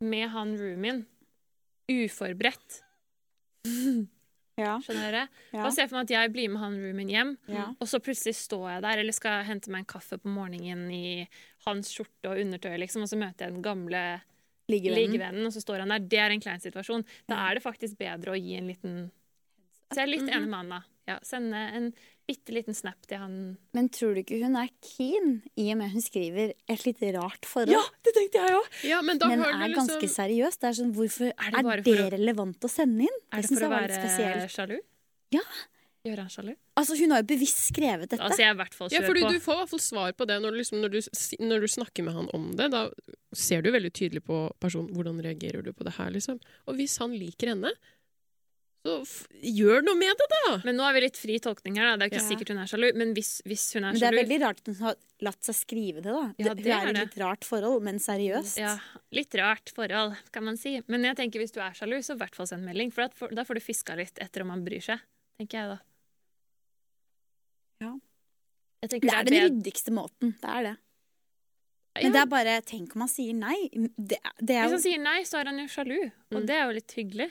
[0.00, 1.04] med han roomien
[1.90, 2.80] uforberedt.
[4.60, 4.74] Ja.
[4.84, 5.20] Skjønner dere?
[5.54, 7.62] ja, Og se for meg at jeg blir med han roomien hjem, ja.
[7.80, 11.22] og så plutselig står jeg der, eller skal hente meg en kaffe på morgenen i
[11.64, 14.02] hans skjorte og undertøy, liksom, og så møter jeg den gamle
[14.70, 15.46] Liggevennen.
[15.48, 16.04] og så står han der.
[16.12, 17.02] Det er en klein situasjon.
[17.30, 18.98] Da er det faktisk bedre å gi en liten
[19.90, 20.82] Så jeg er litt enig med Anna.
[21.08, 21.88] Ja, sende en
[22.30, 23.34] bitte liten snap til han.
[23.76, 27.48] Men tror du ikke hun er keen, i og med hun skriver et litt rart
[27.50, 27.90] forhold?
[28.06, 28.70] det tenkte jeg òg!
[28.88, 29.90] Ja, men da men har er liksom...
[29.90, 30.60] ganske seriøs.
[30.62, 33.20] Det er sånn, Hvorfor Er er det det, for å- relevant å sende inn?
[33.34, 34.56] Er det det for å være spesielt.
[34.56, 34.78] sjalu?
[35.36, 35.44] Ja.
[36.00, 36.54] Gjøre han sjalu?
[36.80, 38.24] Altså, Hun har jo bevisst skrevet dette.
[38.24, 39.32] Altså, jeg i hvert fall Ja, fordi på.
[39.34, 41.00] du får i hvert fall svar på det når du, liksom, når, du,
[41.44, 42.70] når du snakker med han om det.
[42.72, 42.86] Da
[43.36, 44.88] ser du veldig tydelig på personen.
[44.96, 46.40] Hvordan reagerer du på det her, liksom?
[46.66, 47.74] Og hvis han liker henne,
[48.86, 50.52] så f gjør noe med det, da!
[50.64, 51.90] Men nå er vi litt fri tolkning her.
[51.90, 51.96] Da.
[51.96, 52.28] Det er ikke Ja.
[52.30, 54.66] sikkert hun er sjalu, men hvis, hvis hun er Men det er veldig rart at
[54.72, 56.22] hun har latt seg skrive det, da.
[56.38, 58.56] Ja, Det- hun er i et litt rart forhold, men seriøst.
[58.56, 58.78] Ja,
[59.12, 60.80] litt rart forhold, kan man si.
[60.88, 62.90] Men jeg tenker hvis du er sjalu, så i hvert fall send melding.
[62.92, 65.00] For, da får du fiska litt etter om han bryr seg.
[65.38, 65.78] Tenker jeg da.
[67.80, 67.92] Ja.
[68.82, 70.34] Jeg Det er det den er ryddigste måten.
[70.40, 70.76] Det er det.
[72.00, 73.68] Men det er bare Tenk om han sier nei.
[73.98, 75.98] Det, det er Hvis han sier nei, så er han jo sjalu.
[76.32, 76.46] Og Mm.
[76.46, 77.30] det er jo litt hyggelig.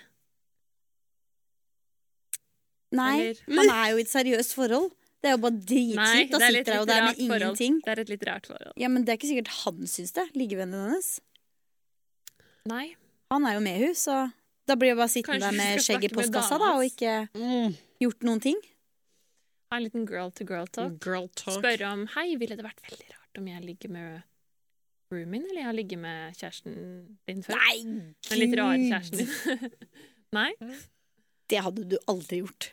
[2.92, 4.92] Nei, Eller- han er jo i et seriøst forhold.
[5.22, 6.32] Det er jo bare dritkjipt.
[6.32, 7.42] Da er sitter jeg jo der med forhold.
[7.42, 7.82] ingenting.
[7.86, 8.74] Det er et litt rart forhold.
[8.78, 10.26] Ja, Men det er ikke sikkert han syns det.
[10.34, 11.20] Liggevennen hennes.
[12.70, 12.96] Nei.
[13.32, 14.32] Han er jo med henne, så
[14.70, 17.14] da blir jeg bare sittende Kanskje der med skjegget skjegg i postkassa da, og ikke
[17.36, 17.76] Mm.
[18.02, 18.58] gjort noen ting.
[19.72, 21.00] Ha en liten girl to girl talk.
[21.00, 21.62] Girl talk.
[21.62, 24.24] Spørre om Hei, ville det vært veldig rart om jeg ligger med
[25.12, 27.56] roomien, eller jeg har ligget med kjæresten din før?
[27.56, 27.84] Nei,
[28.30, 29.72] Den litt rare kjæresten din.
[30.34, 30.54] Nei?
[31.50, 32.72] Det hadde du aldri gjort.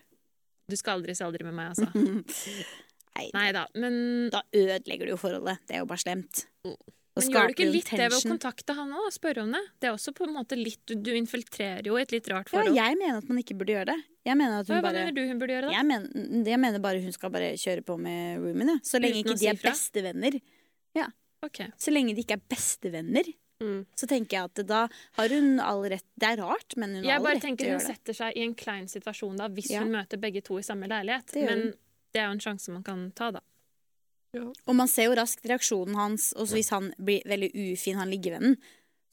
[0.66, 1.86] Du skal aldri si aldri med meg, altså.
[3.36, 3.64] Nei, da.
[3.80, 3.96] Men,
[4.32, 5.62] da ødelegger du jo forholdet.
[5.68, 6.44] Det er jo bare slemt.
[6.66, 6.76] Mm.
[7.16, 9.54] Men gjør du ikke litt litt det ved å kontakte han òg og spørre om
[9.54, 9.62] det?
[9.80, 12.76] Det er også på en måte litt Du, du infiltrerer jo et litt rart forhold.
[12.76, 13.96] Ja, jeg mener at man ikke burde gjøre det.
[14.26, 15.76] Jeg mener at hun hva bare mener du hun burde gjøre, da?
[15.78, 18.74] jeg mener, jeg mener bare hun skal bare kjøre på med roomien.
[18.74, 18.76] Ja.
[18.84, 20.38] Så lenge Uten ikke de si er bestevenner.
[20.98, 21.08] Ja.
[21.46, 21.72] Okay.
[21.80, 23.86] Så lenge de ikke er bestevenner, Mm.
[23.96, 24.82] så tenker jeg at da
[25.16, 27.56] har hun all rett Det er rart, men hun har Jeg all rett til å
[27.56, 27.86] gjøre det.
[27.86, 29.80] Hun setter seg i en klein situasjon da, hvis Ja.
[29.80, 31.32] hun møter begge to i samme leilighet.
[31.32, 31.62] Det Men
[32.12, 33.40] det er jo en sjanse man kan ta, da.
[34.66, 38.58] Og man ser jo raskt reaksjonen hans, og hvis han blir veldig ufin, han liggevennen,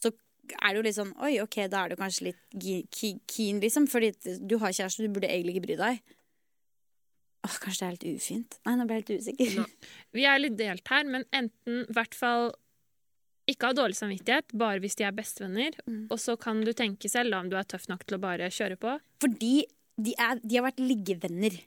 [0.03, 0.11] så
[0.59, 2.89] er det jo litt sånn Oi, OK, da er du kanskje litt
[3.31, 3.87] keen, liksom.
[3.87, 4.11] Fordi
[4.45, 6.01] du har kjæreste, du burde egentlig ikke bry deg.
[7.45, 8.59] Åh, kanskje det er litt ufint?
[8.65, 9.55] Nei, nå ble jeg litt usikker.
[9.61, 9.87] Nei.
[10.13, 12.53] Vi er litt delt her, men enten i hvert fall
[13.49, 15.75] ikke ha dårlig samvittighet, bare hvis de er bestevenner.
[15.83, 16.07] Mm.
[16.13, 18.51] Og så kan du tenke selv da, om du er tøff nok til å bare
[18.53, 18.97] kjøre på.
[19.23, 19.53] Fordi
[19.99, 21.59] de, er, de har vært liggevenner.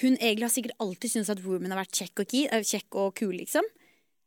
[0.00, 2.98] Hun egentlig har sikkert alltid syntes at Roman har vært kjekk og, ki, eh, kjekk
[3.02, 3.68] og kul, liksom.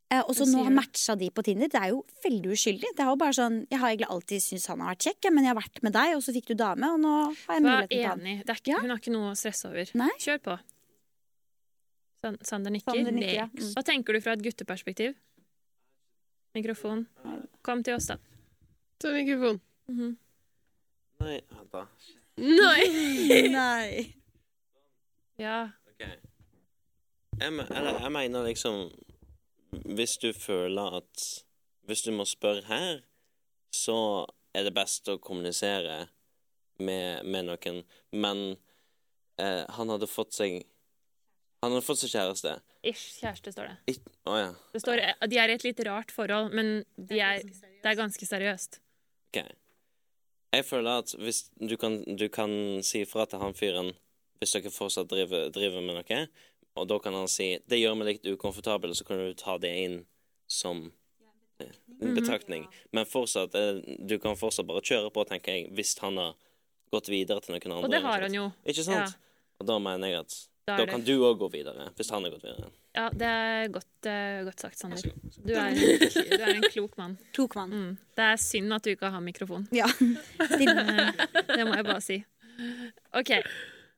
[0.07, 1.67] Eh, og så nå har matcha de på Tinder.
[1.67, 2.93] Det er jo veldig uskyldig.
[2.95, 5.43] Det er jo bare sånn, Jeg har egentlig alltid syntes han har vært kjekk, men
[5.43, 7.91] jeg har vært med deg, og så fikk du dame, og nå har jeg muligheten
[7.91, 8.21] til han.
[8.23, 8.35] enig.
[8.45, 8.81] Det er ikke.
[8.85, 9.91] Hun har ikke noe å stresse over.
[9.99, 10.11] Nei.
[10.23, 10.59] Kjør på.
[12.47, 12.93] Sander nikker.
[12.93, 13.47] Sander nikker, ja.
[13.51, 13.73] Mm.
[13.75, 15.17] Hva tenker du fra et gutteperspektiv?
[16.55, 17.07] Mikrofon.
[17.61, 18.17] Kom til oss, da.
[19.01, 19.59] Ta mikrofon.
[19.91, 20.15] Mhm.
[21.19, 21.83] Nei, vent da.
[22.37, 23.49] Nei!
[23.57, 24.13] Nei.
[25.41, 25.69] Ja.
[25.89, 26.01] Ok.
[27.37, 28.87] Jeg, eller, jeg mener liksom
[29.85, 31.25] Hvis du føler at
[31.85, 33.03] Hvis du må spørre her,
[33.73, 34.25] så
[34.57, 36.07] er det best å kommunisere
[36.81, 37.83] med, med noen.
[38.11, 38.41] Men
[39.37, 40.63] eh, han hadde fått seg
[41.65, 42.57] Han har fått seg kjæreste.
[42.85, 43.77] Ish kjæreste, står det.
[43.95, 44.49] It, oh, ja.
[44.73, 48.29] det står, de er i et litt rart forhold, men de er, det er ganske
[48.29, 48.77] seriøst.
[49.31, 49.39] OK.
[50.53, 52.51] Jeg føler at hvis du kan, du kan
[52.85, 53.91] si fra til han fyren
[54.37, 56.19] hvis dere fortsatt driver, driver med noe,
[56.77, 59.73] og da kan han si 'Det gjør meg litt ukomfortabel', så kan du ta det
[59.85, 60.05] inn
[60.47, 60.91] som
[61.59, 62.67] eh, en betraktning.
[62.91, 66.35] Men fortsatt, eh, du kan fortsatt bare kjøre på, tenker jeg, hvis han har
[66.91, 67.87] gått videre til noen andre.
[67.89, 68.51] Og det har han jo.
[68.65, 69.17] Ikke sant?
[69.59, 70.37] Og da mener jeg at
[70.67, 72.69] Da da kan det, du òg gå videre, hvis han har gått videre.
[72.97, 74.99] ja, det er godt, uh, godt sagt, Sander.
[75.45, 77.13] Du er, du er en klok mann.
[77.37, 77.71] Klok mann.
[77.71, 77.93] Mm.
[78.19, 79.67] Det er synd at du ikke har mikrofon.
[79.71, 79.87] Ja.
[80.57, 81.11] Eh,
[81.55, 82.17] Det må jeg bare si.
[83.15, 83.31] OK.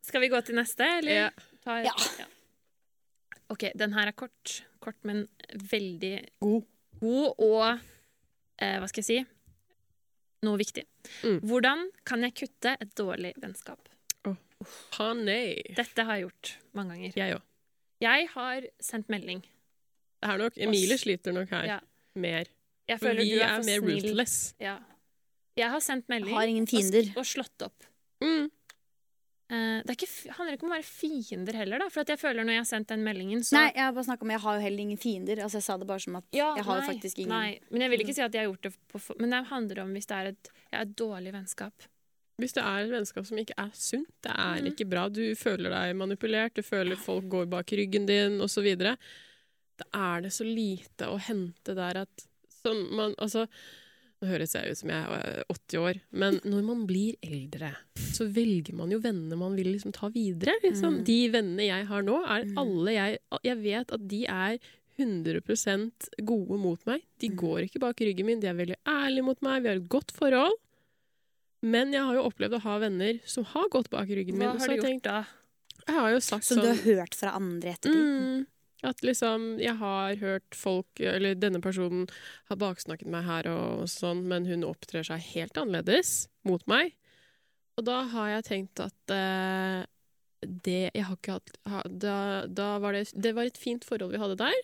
[0.05, 1.15] Skal vi gå til neste, eller?
[1.25, 1.29] Ja.
[1.65, 2.27] Ta- Ja.
[3.49, 4.59] OK, den her er kort.
[4.79, 5.23] Kort, men
[5.71, 6.13] veldig
[6.45, 6.63] God.
[7.01, 7.79] god og
[8.61, 9.19] eh, Hva skal jeg si?
[10.45, 10.85] Noe viktig.
[11.25, 11.39] Mm.
[11.49, 13.89] Hvordan kan jeg kutte et dårlig vennskap?
[14.97, 15.61] Ha nei.
[15.77, 17.13] Dette har jeg gjort mange ganger.
[17.15, 17.41] Jeg òg.
[18.03, 19.41] Jeg har sendt melding.
[20.19, 21.79] Det er nok Emilie sliter nok her Ja.
[22.15, 22.45] mer.
[22.89, 24.03] Jeg For føler vi du er er mer snill.
[24.03, 24.37] ruthless.
[24.59, 24.77] Ja.
[25.59, 27.83] Jeg har sendt melding Har ingen og, og slått opp.
[28.23, 28.49] Mm.
[29.49, 31.87] Uh, det er ikke, handler ikke om å være fiender heller, da.
[31.89, 34.05] For at jeg føler når jeg har sendt den meldingen, så Nei, jeg har bare
[34.05, 35.41] snakket om Jeg har jo heller ingen fiender.
[35.41, 37.59] Altså, jeg sa det bare som at Ja, jeg har jo nei, faktisk ingen Nei,
[37.71, 39.95] men jeg vil ikke si at jeg har gjort det på Men det handler om
[39.97, 41.87] hvis det er et, ja, et dårlig vennskap.
[42.39, 44.69] Hvis det er et vennskap som ikke er sunt, det er mm.
[44.71, 48.95] ikke bra, du føler deg manipulert, du føler folk går bak ryggen din, osv., da
[49.95, 52.25] er det så lite å hente der at
[52.61, 53.45] som man Altså,
[54.19, 58.27] nå høres jeg ut som jeg er 80 år, men når man blir eldre, så
[58.27, 60.57] velger man jo venner man vil liksom ta videre.
[60.65, 60.97] Liksom.
[60.99, 61.05] Mm.
[61.07, 62.57] De vennene jeg har nå, er Mm.
[62.59, 64.59] alle jeg Jeg vet at de er
[64.99, 67.01] 100% gode mot meg.
[67.19, 67.37] De Mm.
[67.37, 70.11] går ikke bak ryggen min, de er veldig ærlige mot meg, vi har et godt
[70.11, 70.57] forhold.
[71.61, 74.47] Men jeg har jo opplevd å ha venner som har gått bak ryggen min.
[74.47, 75.17] Hva har du jeg gjort da?
[75.89, 77.99] Jeg har jo sagt Som sånn du har hørt fra andre ettertid.
[78.05, 78.45] mm,
[78.87, 82.07] At liksom Jeg har hørt folk Eller denne personen
[82.51, 86.93] har baksnakket meg her og sånn, men hun opptrer seg helt annerledes mot meg.
[87.79, 89.83] Og da har jeg tenkt at eh,
[90.43, 94.13] det Jeg har ikke hatt ha, da, da var det Det var et fint forhold
[94.15, 94.59] vi hadde der.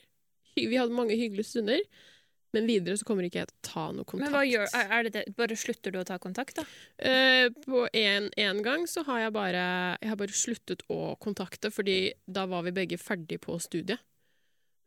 [0.55, 1.81] Vi hadde mange hyggelige stunder.
[2.55, 4.25] Men videre så kommer ikke jeg til å ta noe kontakt.
[4.25, 5.23] Men hva gjør, er det det?
[5.35, 6.65] Bare slutter du å ta kontakt, da?
[6.97, 9.63] Eh, på en, en gang så har jeg bare
[9.99, 13.99] Jeg har bare sluttet å kontakte, fordi da var vi begge ferdig på studiet.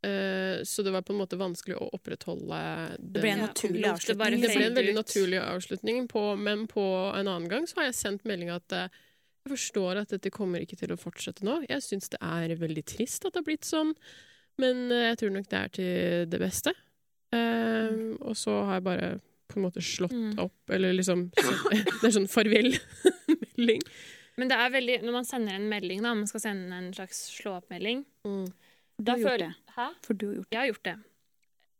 [0.02, 2.58] Eh, så det var på en måte vanskelig å opprettholde
[3.02, 4.36] Det ble en naturlig avslutning.
[4.38, 6.84] det ble en veldig naturlig avslutning, på, men på
[7.18, 8.86] en annen gang så har jeg sendt melding at eh,
[9.42, 11.64] jeg forstår at dette kommer ikke til å fortsette nå.
[11.66, 13.94] Jeg syns det er veldig trist at det har blitt sånn,
[14.62, 16.74] men eh, jeg tror nok det er til det beste.
[17.32, 19.08] Eh, og så har jeg bare
[19.48, 20.38] på en måte slått Mm.
[20.38, 21.30] opp, eller liksom
[22.00, 23.82] Det er sånn farvel-melding.
[24.38, 27.24] Men det er veldig, når man sender en melding, da, man skal sende en slags
[27.40, 28.04] slå-opp-melding
[28.98, 29.74] da har gjort føler- det.
[29.76, 29.86] Hæ?
[30.06, 30.54] For du har gjort det.
[30.56, 30.96] Jeg har gjort det.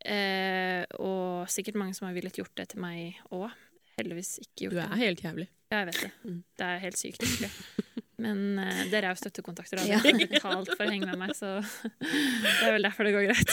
[0.09, 3.51] Eh, og sikkert mange som har villet gjort det til meg òg.
[3.99, 4.82] Heldigvis ikke gjort det.
[4.82, 4.99] Du er det.
[5.05, 5.49] helt jævlig.
[5.72, 6.11] Ja, jeg vet det.
[6.24, 6.42] Mm.
[6.59, 7.97] Det er helt sykt, egentlig.
[8.19, 9.99] Men uh, dere er jo støttekontakter, og Ja.
[10.03, 11.61] har betalt for å henge med meg, så
[12.03, 13.53] det er vel derfor det går greit.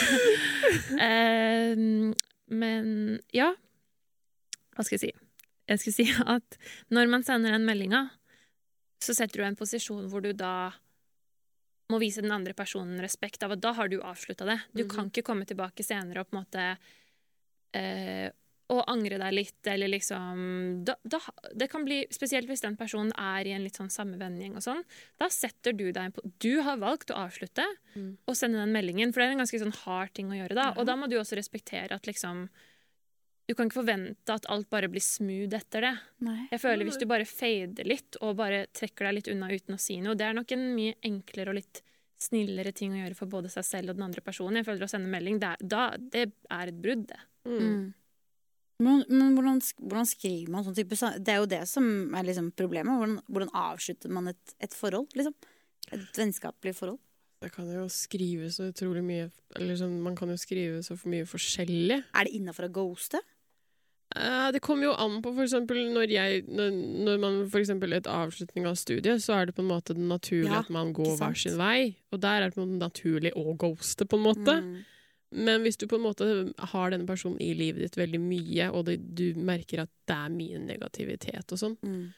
[0.97, 2.13] Uh,
[2.55, 2.89] men
[3.33, 3.51] ja
[4.75, 5.11] Hva skal jeg si?
[5.69, 6.07] Jeg skulle si
[6.37, 6.57] at
[6.93, 8.03] når man sender den meldinga,
[9.01, 10.71] så setter du en posisjon hvor du da
[11.93, 14.59] må vise den andre personen respekt av at da har du avslutta det.
[14.73, 14.89] Du Mhm.
[14.95, 16.65] kan ikke komme tilbake senere og på en måte
[17.77, 18.29] eh,
[18.73, 21.19] og angre deg litt, eller liksom da, da,
[21.53, 24.63] Det kan bli, spesielt hvis den personen er i en litt sånn samme vennegjeng og
[24.65, 24.79] sånn,
[25.21, 28.17] da setter du deg på Du har valgt å avslutte Mm.
[28.27, 30.73] og sende den meldingen, for det er en ganske sånn hard ting å gjøre da.
[30.75, 32.49] Og da må du også respektere at liksom
[33.47, 35.93] Du kan ikke forvente at alt bare blir smooth etter det.
[36.25, 36.47] Nei.
[36.51, 39.79] Jeg føler Hvis du bare fader litt og bare trekker deg litt unna uten å
[39.79, 41.81] si noe, det er nok en mye enklere og litt
[42.17, 44.57] snillere ting å gjøre for både seg selv og den andre personen.
[44.57, 47.19] Jeg føler Å sende melding, det er, da, det er et brudd, det.
[47.45, 47.93] Mm.
[48.83, 51.85] Men, men hvordan, hvordan skriver man sånn type Det er jo det som
[52.17, 52.91] er liksom problemet.
[52.99, 55.35] Hvordan, hvordan avslutter man et, et forhold, liksom?
[55.95, 56.99] Et vennskapelig forhold.
[57.45, 59.25] Det kan jo skrive så utrolig mye
[59.59, 62.01] Eller sånn, man kan jo skrive så for mye forskjellig.
[62.15, 63.21] Er det innafor å ghoste?
[64.15, 66.73] Eh, Det kommer jo an på for eksempel når, jeg, når,
[67.07, 70.51] når man for eksempel et avslutning av studiet, så er det på en måte naturlig
[70.51, 71.95] Ja, at man går hver sin vei.
[72.11, 74.59] Og der er det på en måte naturlig å ghoste, på en måte.
[74.63, 74.75] Mm.
[75.31, 76.25] Men hvis du på en måte
[76.71, 80.29] har denne personen i livet ditt veldig mye, og det, du merker at det er
[80.35, 82.13] mye negativitet og sånn, Mm.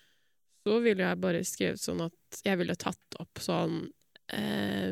[0.68, 3.90] så ville jeg bare skrevet sånn at jeg ville tatt opp sånn
[4.30, 4.92] eh,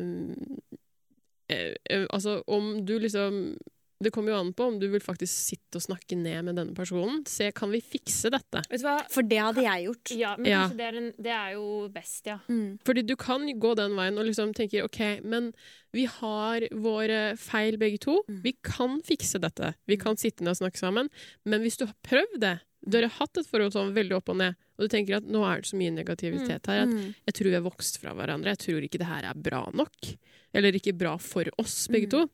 [1.52, 3.56] eh, eh, Altså, om du liksom
[3.98, 6.74] Det kommer jo an på om du vil faktisk sitte og snakke ned med denne
[6.76, 7.22] personen.
[7.26, 8.60] Se, kan vi fikse dette?
[8.68, 8.98] Vet du hva?
[9.08, 10.10] For det hadde jeg gjort.
[10.18, 10.68] Ja, men Ja.
[10.68, 12.38] det er, en, det er jo best, ja.
[12.50, 12.78] Mm.
[12.84, 15.52] Fordi du kan gå den veien og liksom tenker OK, men
[15.96, 18.18] vi har våre feil begge to.
[18.28, 18.42] Mm.
[18.44, 19.72] Vi kan fikse dette.
[19.88, 21.08] Vi kan sitte ned og snakke sammen.
[21.48, 24.36] Men hvis du har prøvd det, du har hatt et forhold sånn veldig opp og
[24.36, 27.14] ned, og du tenker at nå er det så mye negativitet her at Mm.
[27.26, 28.52] jeg tror vi har vokst fra hverandre.
[28.52, 30.16] Jeg tror ikke det her er bra nok.
[30.54, 32.10] Eller ikke bra for oss, begge Mm.
[32.10, 32.30] to.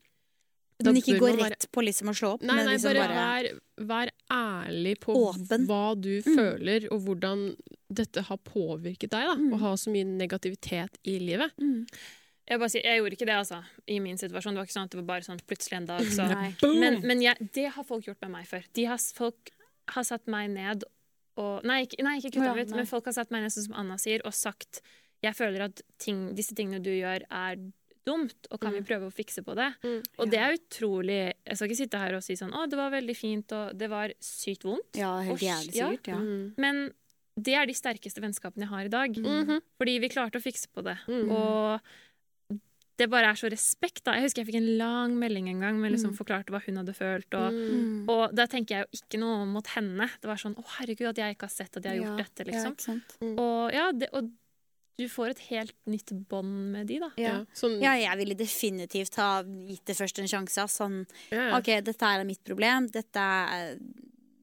[0.83, 2.41] Men ikke gå rett på liksom å slå opp.
[2.41, 5.67] Nei, nei, liksom bare, bare, Vær, vær ærlig på Åpen.
[5.69, 6.35] hva du Mm.
[6.35, 7.55] føler, og hvordan
[7.93, 9.27] dette har påvirket deg.
[9.29, 9.53] da, Mm.
[9.53, 11.51] Å ha så mye negativitet i livet.
[11.59, 11.87] mm.
[12.49, 14.51] Jeg, bare sier, jeg gjorde ikke det, altså, i min situasjon.
[14.53, 16.25] Det var ikke sånn at det var bare sånn plutselig en dag, så
[16.79, 18.63] Men, men jeg, det har folk gjort med meg før.
[18.73, 19.49] De har, folk
[19.87, 20.83] har satt meg ned
[21.37, 23.63] og Nei, ikke, nei, ikke kutta ja, ut, men folk har satt meg ned, sånn
[23.71, 24.81] som Anna sier, og sagt
[25.23, 27.55] Jeg føler at ting, disse tingene du gjør, er
[28.05, 28.85] dumt, og kan vi Mm.
[28.87, 29.73] prøve å fikse på det?
[29.83, 30.03] Mm.
[30.19, 32.91] Og det er utrolig Jeg skal ikke sitte her og si sånn Å, det var
[32.91, 34.95] veldig fint, og det var sykt vondt.
[34.95, 35.89] Ja, helt Og- jævlig ja.
[35.89, 36.07] sikkert.
[36.07, 36.15] Ja.
[36.19, 36.53] Mm.
[36.57, 36.93] Men
[37.39, 39.13] det er de sterkeste vennskapene jeg har i dag.
[39.15, 39.61] Mhm.
[39.79, 40.97] Fordi vi klarte å fikse på det.
[41.07, 41.31] Mm.
[41.31, 41.81] Og
[42.95, 44.13] det bare er så respekt, da.
[44.13, 46.17] Jeg husker jeg fikk en lang melding en gang med liksom Mm.
[46.19, 47.33] forklarte hva hun hadde følt.
[47.33, 48.05] Og, Mm.
[48.05, 48.09] Mm.
[48.09, 50.09] og da tenker jeg jo ikke noe mot henne.
[50.21, 52.23] Det var sånn 'Å, herregud, at jeg ikke har sett at jeg har gjort Ja,
[52.23, 53.01] dette', liksom.
[53.21, 54.29] Ja, og ja, det, og
[54.99, 57.09] du får et helt nytt bånd med de, da.
[57.17, 57.29] Ja.
[57.29, 60.67] Ja, sånn, Ja, jeg ville definitivt ha gitt det først en sjanse.
[60.69, 60.99] Sånn,
[61.33, 61.51] ja.
[61.57, 62.89] OK, dette er mitt problem.
[62.93, 63.79] Dette er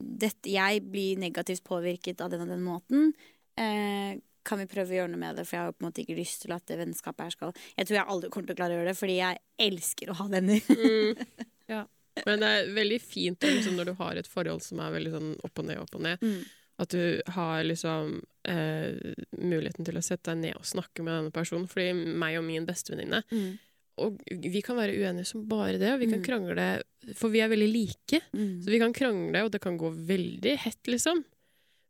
[0.01, 3.13] dette, Jeg blir negativt påvirket av den og den måten.
[3.61, 5.47] Eh, kan vi prøve å gjøre noe med det?
[5.47, 7.87] For jeg har på en måte ikke lyst til at det vennskapet her skal Jeg
[7.87, 10.29] tror jeg aldri kommer til å klare å gjøre det, fordi jeg elsker å ha
[10.33, 10.61] venner.
[10.69, 11.25] Mm.
[11.71, 11.85] Ja.
[12.27, 15.29] Men det er veldig fint liksom, når du har et forhold som er veldig sånn
[15.47, 16.25] opp og ned, opp og ned.
[16.25, 16.41] Mm.
[16.81, 18.95] At du har liksom eh,
[19.37, 21.67] muligheten til å sette deg ned og snakke med denne personen.
[21.69, 23.59] Fordi meg og min bestevenninne Mm.
[24.01, 26.25] Og vi kan være uenige som bare det, og vi kan Mm.
[26.25, 26.69] krangle
[27.19, 28.21] For vi er veldig like.
[28.33, 28.63] Mm.
[28.65, 31.21] Så vi kan krangle, og det kan gå veldig hett, liksom.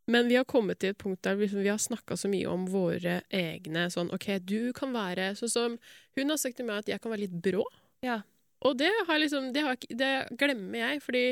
[0.09, 2.65] Men vi har kommet til et punkt der liksom, vi har snakka så mye om
[2.67, 5.79] våre egne sånn OK, du kan være sånn som
[6.17, 7.63] Hun har sagt til meg at jeg kan være litt brå.
[8.03, 8.23] Ja.
[8.63, 11.25] Og det, har liksom, det, har, det glemmer jeg, fordi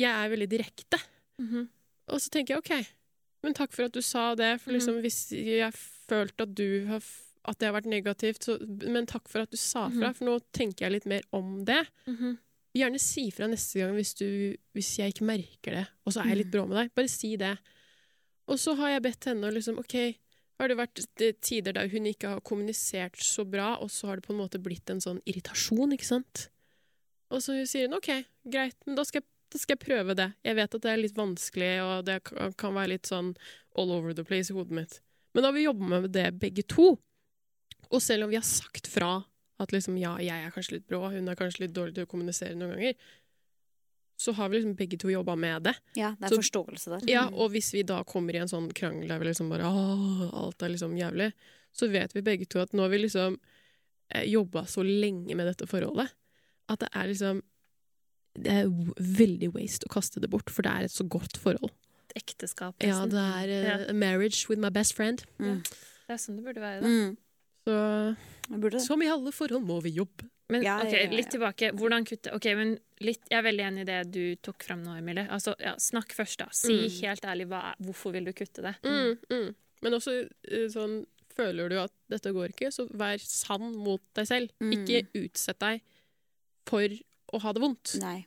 [0.00, 0.98] jeg er veldig direkte.
[1.38, 1.68] Mhm.
[2.10, 2.92] Og så tenker jeg OK,
[3.46, 4.60] men takk for at du sa det.
[4.60, 5.72] For liksom, hvis jeg
[6.10, 7.02] følte at du har
[7.48, 10.34] at det har vært negativt, så, men takk for at du sa fra, for nå
[10.52, 11.86] tenker jeg litt mer om det.
[12.06, 12.38] Mhm.
[12.76, 16.28] Gjerne si fra neste gang hvis, du, hvis jeg ikke merker det, og så er
[16.28, 16.92] jeg litt brå med deg.
[16.94, 17.58] Bare si det.
[18.46, 19.96] Og så har jeg bedt henne å liksom OK,
[20.60, 24.20] har det vært det tider der hun ikke har kommunisert så bra, og så har
[24.20, 26.50] det på en måte blitt en sånn irritasjon, ikke sant?
[27.32, 28.10] Og så sier hun OK,
[28.44, 30.28] greit, men da skal, jeg, da skal jeg prøve det.
[30.46, 33.32] Jeg vet at det er litt vanskelig, og det kan, være litt sånn
[33.78, 35.00] all over the place i hodet mitt.
[35.34, 36.92] Men da har vi jobba med det begge to.
[37.90, 39.24] Og selv om vi har sagt fra
[39.60, 42.10] at liksom, ja, jeg er kanskje litt brå, hun er kanskje litt dårlig til å
[42.10, 42.94] kommunisere noen ganger,
[44.20, 45.74] så har vi liksom begge to jobba med det.
[45.96, 47.08] Ja, det er Så- forståelse der.
[47.08, 50.30] Ja, og hvis vi da kommer i en sånn krangel der vi liksom bare Åh,
[50.34, 51.32] alt er liksom jævlig,
[51.72, 53.38] så vet vi begge to at nå har vi liksom
[54.10, 56.10] eh, jobba så lenge med dette forholdet
[56.68, 57.42] at det er liksom
[58.38, 61.72] Det er veldig waste å kaste det bort, for det er et så godt forhold.
[62.10, 62.74] Et ekteskap.
[62.82, 65.24] Ja, det er eh, a marriage with my best friend.
[65.38, 65.62] Mm.
[65.66, 66.80] Det er sånn det burde være.
[66.82, 66.88] Da.
[66.88, 67.16] Mm.
[67.66, 68.82] Så burde det.
[68.86, 70.26] som i alle forhold må vi jobbe.
[70.50, 71.14] Men Ja, ok, ja, ja, ja.
[71.14, 71.68] litt tilbake.
[71.78, 74.96] Hvordan kutte Ok, men litt, Jeg er veldig enig i det du tok fram nå,
[74.98, 75.28] Emilie.
[75.30, 76.48] Altså, ja, snakk først, da.
[76.50, 77.00] Si Mm.
[77.02, 78.74] helt ærlig hva, er- hvorfor vil du kutte det.
[78.82, 79.54] Mm, mm.
[79.82, 81.06] Men også eh, sånn
[81.36, 84.50] Føler du at dette går ikke, så vær sann mot deg selv.
[84.60, 84.72] Mm.
[84.74, 85.80] Ikke utsett deg
[86.66, 86.88] for
[87.32, 87.94] å ha det vondt.
[88.00, 88.26] Nei.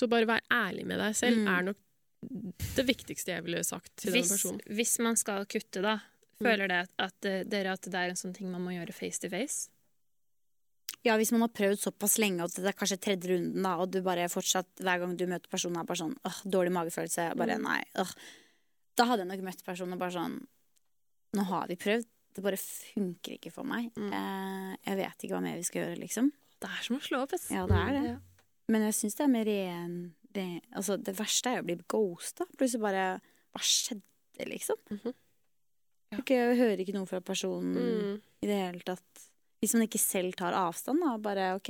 [0.00, 1.48] Så bare vær ærlig med deg selv Mm.
[1.58, 1.76] er nok
[2.74, 4.60] det viktigste jeg ville sagt til den Hvis, personen.
[4.66, 5.98] hvis man skal kutte, da,
[6.40, 6.46] Mm.
[6.48, 9.18] føler det at, eh, dere at det er en sånn ting man må gjøre face
[9.20, 9.68] to face?
[11.04, 13.90] Ja, hvis man har prøvd såpass lenge, og det er kanskje tredje runden, da, og
[13.92, 17.58] du bare fortsatt hver gang du møter personen, er bare sånn åh, dårlig magefølelse, bare
[17.60, 18.14] nei, åh.
[18.96, 20.46] Da hadde jeg nok møtt personen og bare sånn
[21.34, 23.92] Nå har vi prøvd, det bare funker ikke for meg.
[23.94, 24.12] Mm.
[24.12, 26.32] Eh, jeg vet ikke hva mer vi skal gjøre, liksom.
[26.62, 27.32] Det er som å slå opp.
[27.36, 27.50] ass.
[27.50, 28.04] Ja, det er det.
[28.12, 28.18] Ja.
[28.72, 29.96] Men jeg syns det er mer ren,
[30.34, 32.46] det, Altså, det verste er jo å bli ghosta.
[32.56, 33.04] Plutselig bare
[33.54, 34.76] Hva skjedde, liksom?
[34.90, 35.12] Mhm.
[36.14, 38.20] Ikke, jeg hører ikke noe fra personen Mm.
[38.42, 39.24] i det hele tatt.
[39.60, 41.16] Hvis man ikke selv tar avstand, da.
[41.18, 41.68] Bare OK,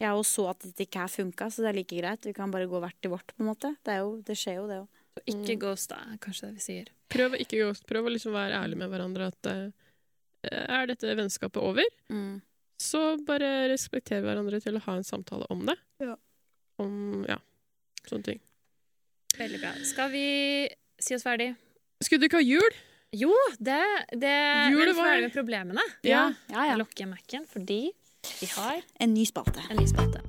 [0.00, 2.22] jeg jo så at dette ikke her funka, så det er like greit.
[2.26, 3.76] Vi kan bare gå hvert til vårt, på en måte.
[3.84, 4.88] Det, er jo, det skjer jo, det òg.
[5.16, 6.88] Så ikke ghost, da, er kanskje det vi sier.
[7.08, 7.86] Prøv å ikke ghost.
[7.86, 9.70] Prøv å liksom være ærlig med hverandre at uh,
[10.50, 12.42] er dette vennskapet over, Mm.
[12.80, 15.76] Så bare respekter hverandre til å ha en samtale om det.
[16.02, 16.16] Ja.
[16.82, 17.38] Om ja,
[18.08, 18.40] sånne ting.
[19.38, 19.72] Veldig bra.
[19.84, 20.24] Skal vi
[21.00, 21.54] si oss ferdig?
[22.04, 22.76] Skulle du ikke ha jul?
[23.16, 23.80] Jo, det,
[24.12, 24.34] det
[24.72, 25.84] Julet Men var- ferdig med problemene.
[26.04, 26.76] Ja, ja, ja.
[26.76, 27.92] Lukker Mac-en fordi
[28.40, 29.62] vi har En ny spalte.
[29.70, 30.20] en ny spalte.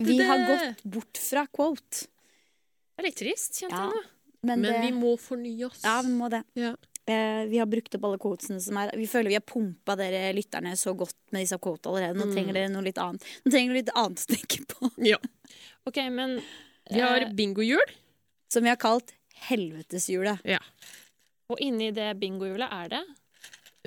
[0.00, 2.06] Vi har gått bort fra quote.
[2.94, 3.86] Det er litt trist, kjente Ja.
[3.88, 4.02] jeg nå.
[4.44, 5.80] Men, Men det, vi må fornye oss.
[5.82, 6.42] Ja, vi må det.
[6.54, 6.74] Ja.
[7.06, 10.30] Eh, vi har brukt opp alle quotesene som er Vi føler vi har pumpa dere
[10.32, 12.16] lytterne så godt med disse quote allerede.
[12.16, 12.32] Nå Mm.
[12.34, 13.22] trenger dere noe litt annet.
[13.44, 14.90] Nå trenger dere litt annet å tenke på.
[15.04, 15.18] Ja.
[15.86, 16.40] OK, men
[16.90, 17.84] Vi har eh, bingohjul.
[18.48, 19.12] Som vi har kalt
[19.48, 20.40] Helveteshjulet.
[20.48, 20.60] Ja.
[21.52, 23.02] Og inni det bingohjulet er det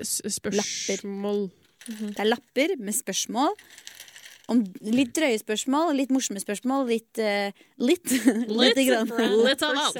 [0.04, 1.48] S spørsmål.
[1.88, 3.56] Det er lapper med spørsmål.
[4.48, 7.50] Om litt drøye spørsmål, litt morsomme spørsmål, litt uh,
[7.88, 8.14] Litt.
[8.48, 9.10] litt, grann.
[9.44, 9.98] Litt av alt.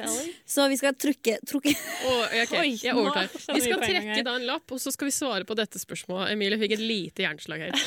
[0.48, 1.74] Så vi skal trukke, trukke
[2.08, 2.62] Oh, okay.
[2.62, 3.28] Oi, jeg overtar.
[3.52, 6.32] Vi skal trekke da en lapp, og så skal vi svare på dette spørsmålet.
[6.32, 7.76] Emilie fikk et lite hjerneslag her.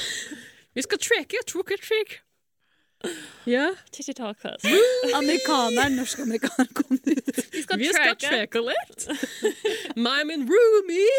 [0.71, 2.21] Vi skal trekke, trukke, trekke.
[3.49, 3.65] Ja.
[5.17, 7.09] Amerikaner, norsk-amerikaner, kom ut.
[7.51, 8.29] Vi skal Vi skal tracke.
[8.29, 9.07] trekke litt.
[10.47, 11.17] Roomie.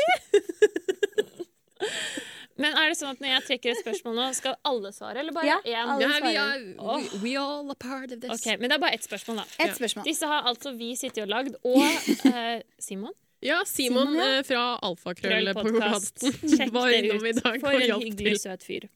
[2.62, 5.34] Men er det sånn at når jeg trekker et spørsmål nå, skal alle svare, eller
[5.36, 5.90] bare Ja, én?
[5.96, 6.06] alle.
[6.06, 8.30] Ja, vi er, we, we all a part of this.
[8.38, 9.48] Ok, Men det er bare ett spørsmål, da.
[9.66, 10.06] Et spørsmål.
[10.06, 14.26] Disse har altså vi sittet og lagd, og uh, Simon Ja, Simon, Simon, ja.
[14.38, 15.64] eh, fra Alfakrøll på.
[15.66, 18.86] Podkasten var innom i dag For en hyggelig, søt fyr.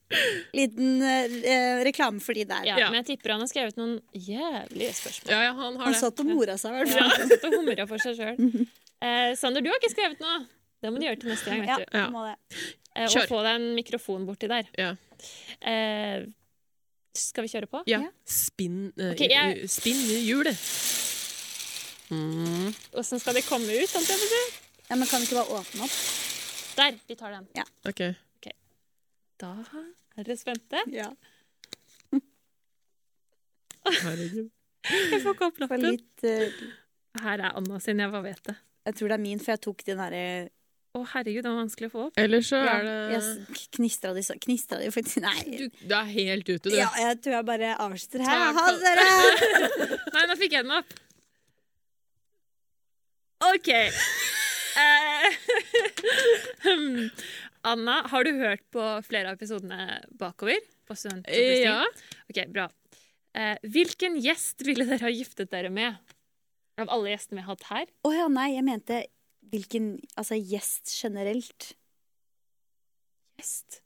[0.55, 2.63] Liten uh, reklame for de der.
[2.69, 2.87] Ja, Ja.
[2.93, 5.33] Men jeg tipper han har skrevet noen jævlige spørsmål.
[5.35, 5.99] Ja, ja, han har Han det.
[5.99, 7.19] satt og mora seg, i hvert Ja, fall.
[7.25, 8.39] han satt og humra for seg sjøl.
[9.03, 10.39] Uh, Sander, du har ikke skrevet noe.
[10.79, 11.67] Det må du gjøre til neste gang.
[11.67, 12.55] Ja, vet du.
[12.97, 13.03] Ja.
[13.03, 13.27] Eh, og Kjør.
[13.29, 14.69] få deg en mikrofon borti der.
[14.77, 14.91] Ja.
[15.61, 16.25] Eh,
[17.17, 17.83] skal vi kjøre på?
[17.89, 18.01] Ja.
[18.07, 18.11] Ja.
[18.25, 20.57] Spinn uh, okay, jeg- Spinn hjulet.
[22.09, 22.73] Mm.
[22.97, 23.89] Åssen skal det komme ut?
[23.89, 24.41] Sant, jeg si?
[24.87, 25.97] Ja, men kan vi ikke bare åpne opp?
[26.77, 26.99] Der!
[27.09, 27.47] Vi tar den.
[27.89, 28.03] OK.
[29.37, 29.53] Da
[30.17, 30.81] er dere spente?
[30.89, 31.11] Ja.
[33.87, 34.49] Herregud.
[34.87, 35.83] Jeg får ikke opp lappen.
[35.85, 36.61] litt uh...
[37.21, 37.99] Her er Anna sin.
[38.01, 38.55] Jeg bare vet det.
[38.87, 40.23] Jeg tror det er min, for jeg tok den derre
[40.95, 42.19] Å, herregud, det var vanskelig å få opp.
[42.21, 45.43] Eller så er det Jeg knistra de så Knistra de faktisk Nei.
[45.59, 46.77] du, du er helt ute, du.
[46.77, 48.47] Ja, jeg tror jeg bare avslutter her.
[48.57, 49.99] Ha det, dere!
[50.15, 50.95] Nei, nå fikk jeg den opp.
[53.51, 53.69] OK.
[54.77, 55.27] Eh,
[56.65, 57.09] hmm.
[57.67, 60.61] Anna, har du hørt på flere av episodene bakover?
[60.87, 61.65] På Studentopplysning?
[61.65, 61.83] Ja.
[62.31, 62.69] Ok, bra.
[63.37, 65.97] Eh, hvilken gjest ville dere ha giftet dere med?
[66.79, 67.91] Av alle gjestene vi har hatt her?
[68.07, 69.01] Å ja, nei, jeg mente
[69.51, 71.71] hvilken Altså gjest generelt.
[73.37, 73.81] Gjest?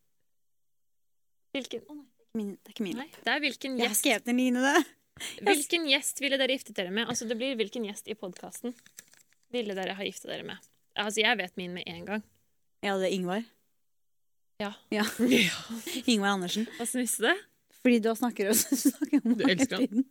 [1.55, 2.07] Hvilken Å, nei.
[2.37, 2.99] Min, det er ikke min.
[3.01, 3.09] nei.
[3.11, 4.83] Det er hvilken Jeg har gjest, skrevet en line, det.
[5.49, 7.09] hvilken gjest ville dere giftet dere med?
[7.11, 8.75] Altså, det blir hvilken gjest i podkasten
[9.51, 10.69] ville dere ha giftet dere med?
[10.95, 12.23] Altså, jeg vet min med en gang.
[12.85, 13.43] Ja, det er Ingvar.
[14.61, 14.71] Ja.
[14.93, 15.03] ja.
[16.11, 16.67] Ingvar Andersen.
[16.79, 17.37] Åssen visste du det?
[17.81, 18.53] Fordi du snakker,
[18.85, 20.05] snakker om ham hele tiden.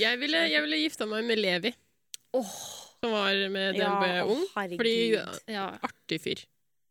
[0.00, 1.74] Jeg ville, jeg ville gifta meg med Levi,
[2.34, 2.54] Åh,
[3.04, 4.44] som var med DNB ja, Ung.
[4.56, 4.78] herregud.
[4.80, 5.66] Fordi ja.
[5.90, 6.44] artig fyr.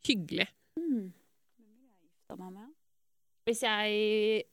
[0.07, 0.47] Hyggelig.
[2.33, 2.69] Jeg med?
[3.45, 4.43] Hvis jeg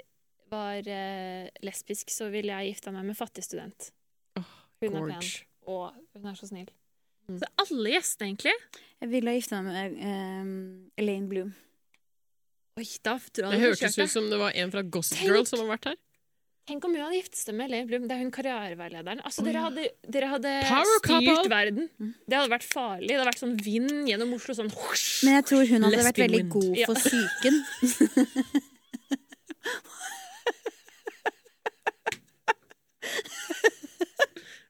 [0.50, 3.90] var eh, lesbisk, så ville jeg gifta meg med fattig student.
[4.38, 4.52] Åh,
[4.82, 5.30] Hun er pen,
[5.70, 6.68] og hun er så snill.
[7.30, 7.38] Mm.
[7.38, 8.54] Så alle gjestene, egentlig.
[9.00, 10.54] Jeg ville ha gifta meg med ehm,
[10.98, 11.52] Elaine Bloom.
[12.80, 15.62] Oi, da tror Det hørtes ut som det var en fra Ghost Tenk- Girl som
[15.62, 15.98] har vært her.
[16.68, 18.04] Tenk om hun hadde giftet seg med Leif Blum.
[18.06, 19.20] Det er hun karriereveilederen.
[19.26, 21.48] Altså, dere hadde, dere hadde Power styrt couple.
[21.50, 21.88] verden.
[21.98, 22.12] Mm.
[22.30, 23.08] Det hadde vært farlig.
[23.08, 24.54] Det hadde vært sånn vind gjennom Oslo.
[24.60, 24.70] Sånn
[25.26, 26.52] Men jeg tror hun hadde vært veldig wind.
[26.54, 27.56] god for psyken.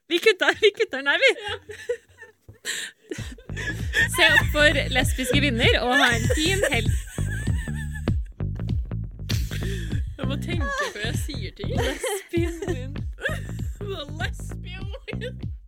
[0.07, 1.31] Vi kutter, vi kutter den her, vi!
[4.15, 6.91] Se opp for lesbiske vinner og ha en fin helg.
[10.21, 11.71] Jeg må tenke før jeg sier ting.
[11.81, 12.93] Lesbian win.
[14.19, 15.60] Lesbian.